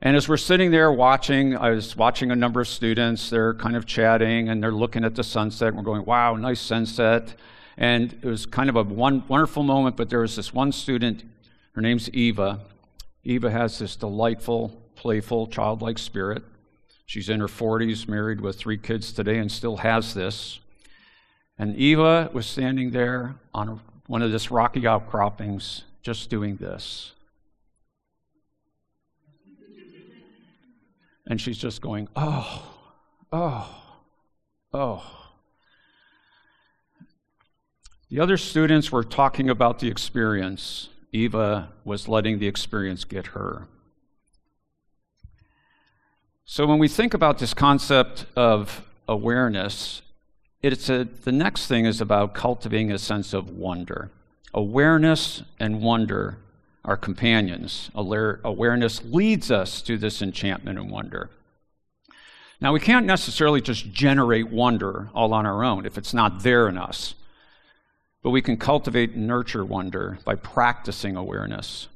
And 0.00 0.16
as 0.16 0.28
we're 0.28 0.36
sitting 0.36 0.70
there 0.70 0.92
watching, 0.92 1.56
I 1.56 1.70
was 1.70 1.96
watching 1.96 2.30
a 2.30 2.36
number 2.36 2.60
of 2.60 2.68
students. 2.68 3.30
They're 3.30 3.54
kind 3.54 3.74
of 3.74 3.84
chatting 3.84 4.48
and 4.48 4.62
they're 4.62 4.70
looking 4.70 5.04
at 5.04 5.16
the 5.16 5.24
sunset. 5.24 5.68
And 5.68 5.76
we're 5.76 5.82
going, 5.82 6.04
wow, 6.04 6.36
nice 6.36 6.60
sunset. 6.60 7.34
And 7.76 8.12
it 8.12 8.24
was 8.24 8.46
kind 8.46 8.70
of 8.70 8.76
a 8.76 8.84
one, 8.84 9.24
wonderful 9.26 9.64
moment, 9.64 9.96
but 9.96 10.08
there 10.08 10.20
was 10.20 10.36
this 10.36 10.54
one 10.54 10.70
student, 10.70 11.24
her 11.72 11.82
name's 11.82 12.08
Eva. 12.10 12.60
Eva 13.24 13.50
has 13.50 13.80
this 13.80 13.96
delightful, 13.96 14.80
playful, 14.94 15.48
childlike 15.48 15.98
spirit. 15.98 16.44
She's 17.06 17.28
in 17.28 17.40
her 17.40 17.48
40s, 17.48 18.06
married 18.06 18.40
with 18.40 18.56
three 18.56 18.78
kids 18.78 19.10
today, 19.12 19.38
and 19.38 19.50
still 19.50 19.78
has 19.78 20.14
this. 20.14 20.60
And 21.58 21.74
Eva 21.74 22.30
was 22.32 22.46
standing 22.46 22.92
there 22.92 23.34
on 23.52 23.68
a 23.68 23.93
one 24.06 24.22
of 24.22 24.30
this 24.32 24.50
rocky 24.50 24.86
outcroppings 24.86 25.84
just 26.02 26.28
doing 26.28 26.56
this. 26.56 27.12
And 31.26 31.40
she's 31.40 31.56
just 31.56 31.80
going, 31.80 32.08
oh, 32.14 32.76
oh, 33.32 33.82
oh. 34.72 35.24
The 38.10 38.20
other 38.20 38.36
students 38.36 38.92
were 38.92 39.02
talking 39.02 39.48
about 39.48 39.78
the 39.78 39.88
experience. 39.88 40.90
Eva 41.12 41.72
was 41.84 42.08
letting 42.08 42.38
the 42.38 42.46
experience 42.46 43.04
get 43.04 43.28
her. 43.28 43.68
So 46.44 46.66
when 46.66 46.78
we 46.78 46.88
think 46.88 47.14
about 47.14 47.38
this 47.38 47.54
concept 47.54 48.26
of 48.36 48.86
awareness, 49.08 50.02
it's 50.72 50.88
a, 50.88 51.04
the 51.04 51.32
next 51.32 51.66
thing 51.66 51.84
is 51.84 52.00
about 52.00 52.34
cultivating 52.34 52.90
a 52.90 52.98
sense 52.98 53.34
of 53.34 53.50
wonder. 53.50 54.10
Awareness 54.54 55.42
and 55.60 55.82
wonder 55.82 56.38
are 56.84 56.96
companions. 56.96 57.90
Awareness 57.94 59.02
leads 59.04 59.50
us 59.50 59.82
to 59.82 59.98
this 59.98 60.22
enchantment 60.22 60.78
and 60.78 60.90
wonder. 60.90 61.30
Now, 62.60 62.72
we 62.72 62.80
can't 62.80 63.04
necessarily 63.04 63.60
just 63.60 63.92
generate 63.92 64.48
wonder 64.50 65.10
all 65.14 65.34
on 65.34 65.44
our 65.44 65.62
own 65.62 65.84
if 65.84 65.98
it's 65.98 66.14
not 66.14 66.42
there 66.42 66.68
in 66.68 66.78
us. 66.78 67.14
But 68.22 68.30
we 68.30 68.40
can 68.40 68.56
cultivate 68.56 69.12
and 69.12 69.26
nurture 69.26 69.64
wonder 69.64 70.18
by 70.24 70.34
practicing 70.36 71.14
awareness. 71.14 71.88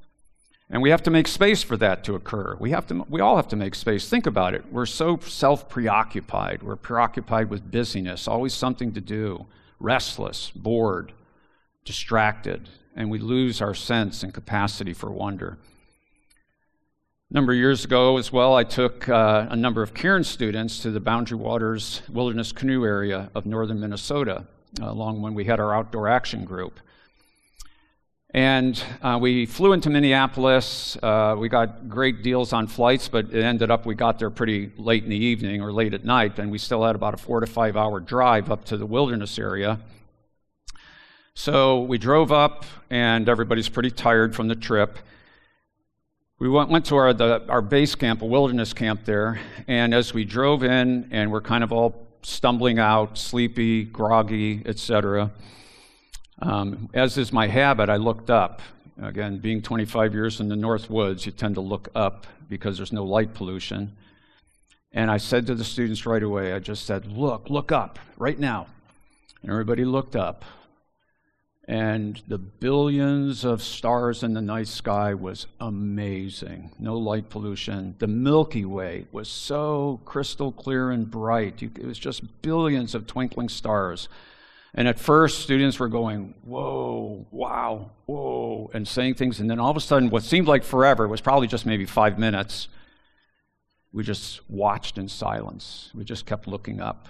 And 0.70 0.82
we 0.82 0.90
have 0.90 1.02
to 1.04 1.10
make 1.10 1.26
space 1.26 1.62
for 1.62 1.78
that 1.78 2.04
to 2.04 2.14
occur. 2.14 2.56
We, 2.60 2.70
have 2.72 2.86
to, 2.88 3.06
we 3.08 3.22
all 3.22 3.36
have 3.36 3.48
to 3.48 3.56
make 3.56 3.74
space. 3.74 4.08
Think 4.08 4.26
about 4.26 4.54
it. 4.54 4.70
We're 4.70 4.86
so 4.86 5.18
self 5.18 5.68
preoccupied. 5.68 6.62
We're 6.62 6.76
preoccupied 6.76 7.48
with 7.48 7.70
busyness, 7.70 8.28
always 8.28 8.52
something 8.52 8.92
to 8.92 9.00
do, 9.00 9.46
restless, 9.80 10.50
bored, 10.54 11.12
distracted, 11.84 12.68
and 12.94 13.10
we 13.10 13.18
lose 13.18 13.62
our 13.62 13.74
sense 13.74 14.22
and 14.22 14.34
capacity 14.34 14.92
for 14.92 15.10
wonder. 15.10 15.56
A 17.30 17.34
number 17.34 17.52
of 17.52 17.58
years 17.58 17.84
ago, 17.84 18.18
as 18.18 18.32
well, 18.32 18.54
I 18.54 18.64
took 18.64 19.08
uh, 19.08 19.46
a 19.50 19.56
number 19.56 19.82
of 19.82 19.94
Cairn 19.94 20.24
students 20.24 20.80
to 20.80 20.90
the 20.90 21.00
Boundary 21.00 21.38
Waters 21.38 22.02
Wilderness 22.10 22.52
Canoe 22.52 22.84
area 22.84 23.30
of 23.34 23.46
northern 23.46 23.80
Minnesota, 23.80 24.46
uh, 24.80 24.90
along 24.90 25.22
when 25.22 25.32
we 25.32 25.44
had 25.44 25.60
our 25.60 25.74
outdoor 25.74 26.08
action 26.08 26.44
group. 26.44 26.80
And 28.34 28.82
uh, 29.00 29.18
we 29.20 29.46
flew 29.46 29.72
into 29.72 29.88
Minneapolis. 29.88 30.98
Uh, 31.02 31.34
we 31.38 31.48
got 31.48 31.88
great 31.88 32.22
deals 32.22 32.52
on 32.52 32.66
flights, 32.66 33.08
but 33.08 33.32
it 33.32 33.42
ended 33.42 33.70
up 33.70 33.86
we 33.86 33.94
got 33.94 34.18
there 34.18 34.28
pretty 34.28 34.70
late 34.76 35.02
in 35.02 35.08
the 35.08 35.16
evening 35.16 35.62
or 35.62 35.72
late 35.72 35.94
at 35.94 36.04
night, 36.04 36.38
and 36.38 36.50
we 36.50 36.58
still 36.58 36.84
had 36.84 36.94
about 36.94 37.14
a 37.14 37.16
four 37.16 37.40
to 37.40 37.46
five 37.46 37.74
hour 37.74 38.00
drive 38.00 38.50
up 38.50 38.66
to 38.66 38.76
the 38.76 38.84
wilderness 38.84 39.38
area. 39.38 39.80
So 41.32 41.82
we 41.82 41.96
drove 41.96 42.30
up, 42.30 42.66
and 42.90 43.30
everybody's 43.30 43.70
pretty 43.70 43.90
tired 43.90 44.36
from 44.36 44.48
the 44.48 44.56
trip. 44.56 44.98
We 46.38 46.50
went, 46.50 46.68
went 46.68 46.84
to 46.86 46.96
our, 46.96 47.14
the, 47.14 47.46
our 47.48 47.62
base 47.62 47.94
camp, 47.94 48.20
a 48.20 48.26
wilderness 48.26 48.74
camp 48.74 49.06
there, 49.06 49.40
and 49.66 49.94
as 49.94 50.12
we 50.12 50.26
drove 50.26 50.64
in, 50.64 51.08
and 51.12 51.32
we're 51.32 51.40
kind 51.40 51.64
of 51.64 51.72
all 51.72 52.06
stumbling 52.22 52.78
out, 52.78 53.16
sleepy, 53.16 53.84
groggy, 53.84 54.62
etc. 54.66 55.30
Um, 56.40 56.88
as 56.94 57.18
is 57.18 57.32
my 57.32 57.48
habit, 57.48 57.88
I 57.88 57.96
looked 57.96 58.30
up 58.30 58.62
Again, 59.00 59.38
being 59.38 59.62
25 59.62 60.12
years 60.12 60.40
in 60.40 60.48
the 60.48 60.56
North 60.56 60.90
Woods, 60.90 61.24
you 61.24 61.30
tend 61.30 61.54
to 61.54 61.60
look 61.60 61.88
up 61.94 62.26
because 62.48 62.76
there's 62.76 62.92
no 62.92 63.04
light 63.04 63.32
pollution. 63.32 63.96
And 64.92 65.08
I 65.10 65.18
said 65.18 65.46
to 65.46 65.54
the 65.54 65.64
students 65.64 66.04
right 66.04 66.22
away, 66.22 66.52
I 66.52 66.58
just 66.58 66.84
said, 66.84 67.06
Look, 67.06 67.48
look 67.48 67.70
up 67.70 68.00
right 68.16 68.38
now. 68.38 68.66
And 69.42 69.52
everybody 69.52 69.84
looked 69.84 70.16
up. 70.16 70.44
And 71.68 72.20
the 72.26 72.38
billions 72.38 73.44
of 73.44 73.62
stars 73.62 74.22
in 74.22 74.32
the 74.32 74.40
night 74.40 74.68
sky 74.68 75.14
was 75.14 75.46
amazing. 75.60 76.72
No 76.78 76.96
light 76.96 77.28
pollution. 77.28 77.94
The 77.98 78.06
Milky 78.06 78.64
Way 78.64 79.06
was 79.12 79.28
so 79.28 80.00
crystal 80.06 80.50
clear 80.50 80.90
and 80.90 81.08
bright. 81.08 81.62
It 81.62 81.84
was 81.84 81.98
just 81.98 82.42
billions 82.42 82.94
of 82.94 83.06
twinkling 83.06 83.50
stars. 83.50 84.08
And 84.74 84.86
at 84.86 84.98
first, 84.98 85.40
students 85.40 85.78
were 85.78 85.88
going, 85.88 86.34
Whoa, 86.44 87.26
wow, 87.30 87.90
whoa, 88.06 88.70
and 88.74 88.86
saying 88.86 89.14
things. 89.14 89.40
And 89.40 89.50
then 89.50 89.58
all 89.58 89.70
of 89.70 89.76
a 89.76 89.80
sudden, 89.80 90.10
what 90.10 90.22
seemed 90.22 90.46
like 90.46 90.62
forever, 90.62 91.04
it 91.04 91.08
was 91.08 91.20
probably 91.20 91.46
just 91.46 91.66
maybe 91.66 91.86
five 91.86 92.18
minutes, 92.18 92.68
we 93.92 94.02
just 94.02 94.48
watched 94.50 94.98
in 94.98 95.08
silence. 95.08 95.90
We 95.94 96.04
just 96.04 96.26
kept 96.26 96.46
looking 96.46 96.80
up. 96.80 97.08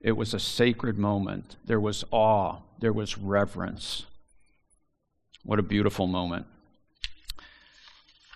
It 0.00 0.12
was 0.12 0.34
a 0.34 0.38
sacred 0.38 0.98
moment. 0.98 1.56
There 1.64 1.80
was 1.80 2.04
awe, 2.10 2.58
there 2.78 2.92
was 2.92 3.18
reverence. 3.18 4.04
What 5.44 5.58
a 5.58 5.62
beautiful 5.62 6.06
moment. 6.06 6.46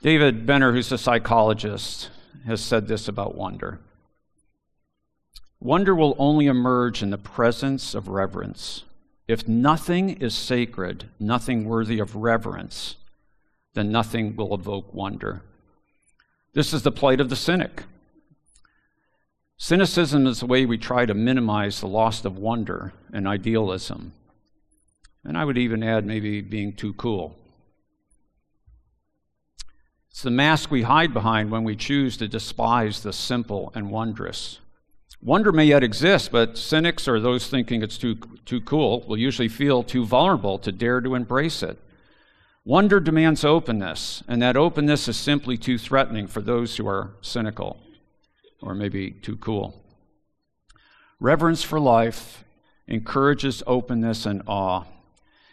David 0.02 0.46
Benner, 0.46 0.72
who's 0.72 0.90
a 0.90 0.98
psychologist, 0.98 2.10
has 2.46 2.60
said 2.60 2.88
this 2.88 3.06
about 3.06 3.36
wonder. 3.36 3.78
Wonder 5.62 5.94
will 5.94 6.16
only 6.18 6.46
emerge 6.46 7.04
in 7.04 7.10
the 7.10 7.18
presence 7.18 7.94
of 7.94 8.08
reverence. 8.08 8.82
If 9.28 9.46
nothing 9.46 10.10
is 10.20 10.34
sacred, 10.34 11.08
nothing 11.20 11.66
worthy 11.66 12.00
of 12.00 12.16
reverence, 12.16 12.96
then 13.74 13.92
nothing 13.92 14.34
will 14.34 14.52
evoke 14.52 14.92
wonder. 14.92 15.42
This 16.52 16.72
is 16.74 16.82
the 16.82 16.90
plight 16.90 17.20
of 17.20 17.28
the 17.28 17.36
cynic. 17.36 17.84
Cynicism 19.56 20.26
is 20.26 20.40
the 20.40 20.46
way 20.46 20.66
we 20.66 20.78
try 20.78 21.06
to 21.06 21.14
minimize 21.14 21.78
the 21.78 21.86
loss 21.86 22.24
of 22.24 22.36
wonder 22.36 22.92
and 23.12 23.28
idealism. 23.28 24.14
And 25.22 25.38
I 25.38 25.44
would 25.44 25.58
even 25.58 25.84
add 25.84 26.04
maybe 26.04 26.40
being 26.40 26.72
too 26.72 26.92
cool. 26.94 27.36
It's 30.10 30.22
the 30.22 30.30
mask 30.32 30.72
we 30.72 30.82
hide 30.82 31.14
behind 31.14 31.52
when 31.52 31.62
we 31.62 31.76
choose 31.76 32.16
to 32.16 32.26
despise 32.26 33.04
the 33.04 33.12
simple 33.12 33.70
and 33.76 33.92
wondrous. 33.92 34.58
Wonder 35.24 35.52
may 35.52 35.66
yet 35.66 35.84
exist, 35.84 36.32
but 36.32 36.58
cynics 36.58 37.06
or 37.06 37.20
those 37.20 37.46
thinking 37.46 37.80
it's 37.80 37.96
too, 37.96 38.16
too 38.44 38.60
cool 38.60 39.04
will 39.06 39.16
usually 39.16 39.48
feel 39.48 39.84
too 39.84 40.04
vulnerable 40.04 40.58
to 40.58 40.72
dare 40.72 41.00
to 41.00 41.14
embrace 41.14 41.62
it. 41.62 41.78
Wonder 42.64 42.98
demands 42.98 43.44
openness, 43.44 44.24
and 44.26 44.42
that 44.42 44.56
openness 44.56 45.06
is 45.06 45.16
simply 45.16 45.56
too 45.56 45.78
threatening 45.78 46.26
for 46.26 46.40
those 46.40 46.76
who 46.76 46.88
are 46.88 47.12
cynical 47.20 47.78
or 48.60 48.74
maybe 48.74 49.12
too 49.12 49.36
cool. 49.36 49.80
Reverence 51.20 51.62
for 51.62 51.78
life 51.78 52.42
encourages 52.88 53.62
openness 53.64 54.26
and 54.26 54.42
awe. 54.48 54.84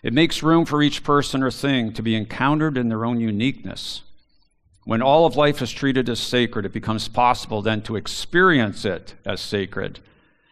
It 0.01 0.13
makes 0.13 0.41
room 0.41 0.65
for 0.65 0.81
each 0.81 1.03
person 1.03 1.43
or 1.43 1.51
thing 1.51 1.93
to 1.93 2.01
be 2.01 2.15
encountered 2.15 2.75
in 2.75 2.89
their 2.89 3.05
own 3.05 3.19
uniqueness. 3.19 4.01
When 4.89 5.03
all 5.03 5.27
of 5.27 5.35
life 5.35 5.61
is 5.61 5.71
treated 5.71 6.09
as 6.09 6.19
sacred, 6.19 6.65
it 6.65 6.73
becomes 6.73 7.07
possible 7.07 7.61
then 7.61 7.83
to 7.83 7.95
experience 7.95 8.85
it 8.85 9.13
as 9.23 9.39
sacred. 9.39 9.99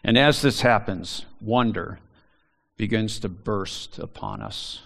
And 0.03 0.15
as 0.15 0.43
this 0.43 0.61
happens, 0.61 1.25
wonder 1.41 1.97
begins 2.77 3.17
to 3.21 3.29
burst 3.29 3.97
upon 3.97 4.43
us. 4.43 4.83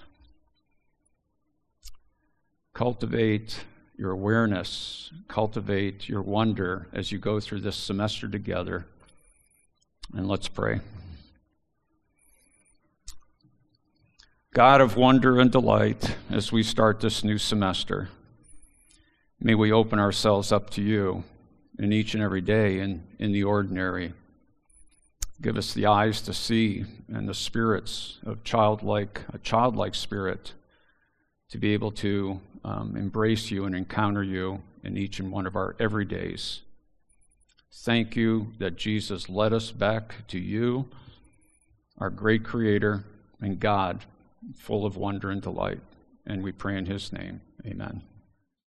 Cultivate 2.73 3.65
your 3.97 4.11
awareness, 4.11 5.11
cultivate 5.27 6.07
your 6.07 6.21
wonder 6.21 6.87
as 6.93 7.11
you 7.11 7.17
go 7.17 7.41
through 7.41 7.59
this 7.59 7.75
semester 7.75 8.29
together. 8.29 8.85
And 10.13 10.29
let's 10.29 10.47
pray. 10.47 10.79
God 14.53 14.79
of 14.79 14.95
wonder 14.95 15.41
and 15.41 15.51
delight, 15.51 16.15
as 16.29 16.53
we 16.53 16.63
start 16.63 17.01
this 17.01 17.21
new 17.21 17.37
semester, 17.37 18.07
may 19.41 19.55
we 19.55 19.71
open 19.71 19.99
ourselves 19.99 20.51
up 20.51 20.69
to 20.69 20.81
you 20.81 21.23
in 21.79 21.91
each 21.91 22.13
and 22.13 22.21
every 22.21 22.41
day 22.41 22.79
and 22.79 23.03
in 23.17 23.31
the 23.31 23.43
ordinary. 23.43 24.13
Give 25.41 25.57
us 25.57 25.73
the 25.73 25.87
eyes 25.87 26.21
to 26.21 26.33
see 26.33 26.85
and 27.07 27.27
the 27.27 27.33
spirits 27.33 28.19
of 28.23 28.43
childlike, 28.43 29.21
a 29.33 29.39
childlike 29.39 29.95
spirit 29.95 30.53
to 31.49 31.57
be 31.57 31.73
able 31.73 31.91
to 31.91 32.39
um, 32.63 32.95
embrace 32.95 33.49
you 33.49 33.65
and 33.65 33.75
encounter 33.75 34.23
you 34.23 34.61
in 34.83 34.95
each 34.95 35.19
and 35.19 35.31
one 35.31 35.47
of 35.47 35.55
our 35.55 35.73
everydays. 35.79 36.59
Thank 37.73 38.15
you 38.15 38.53
that 38.59 38.77
Jesus 38.77 39.29
led 39.29 39.51
us 39.51 39.71
back 39.71 40.27
to 40.27 40.37
you, 40.37 40.87
our 41.97 42.09
great 42.09 42.43
Creator 42.43 43.03
and 43.39 43.59
God, 43.59 44.05
full 44.55 44.85
of 44.85 44.97
wonder 44.97 45.31
and 45.31 45.41
delight. 45.41 45.79
And 46.27 46.43
we 46.43 46.51
pray 46.51 46.77
in 46.77 46.85
His 46.85 47.11
name. 47.11 47.41
Amen. 47.65 48.03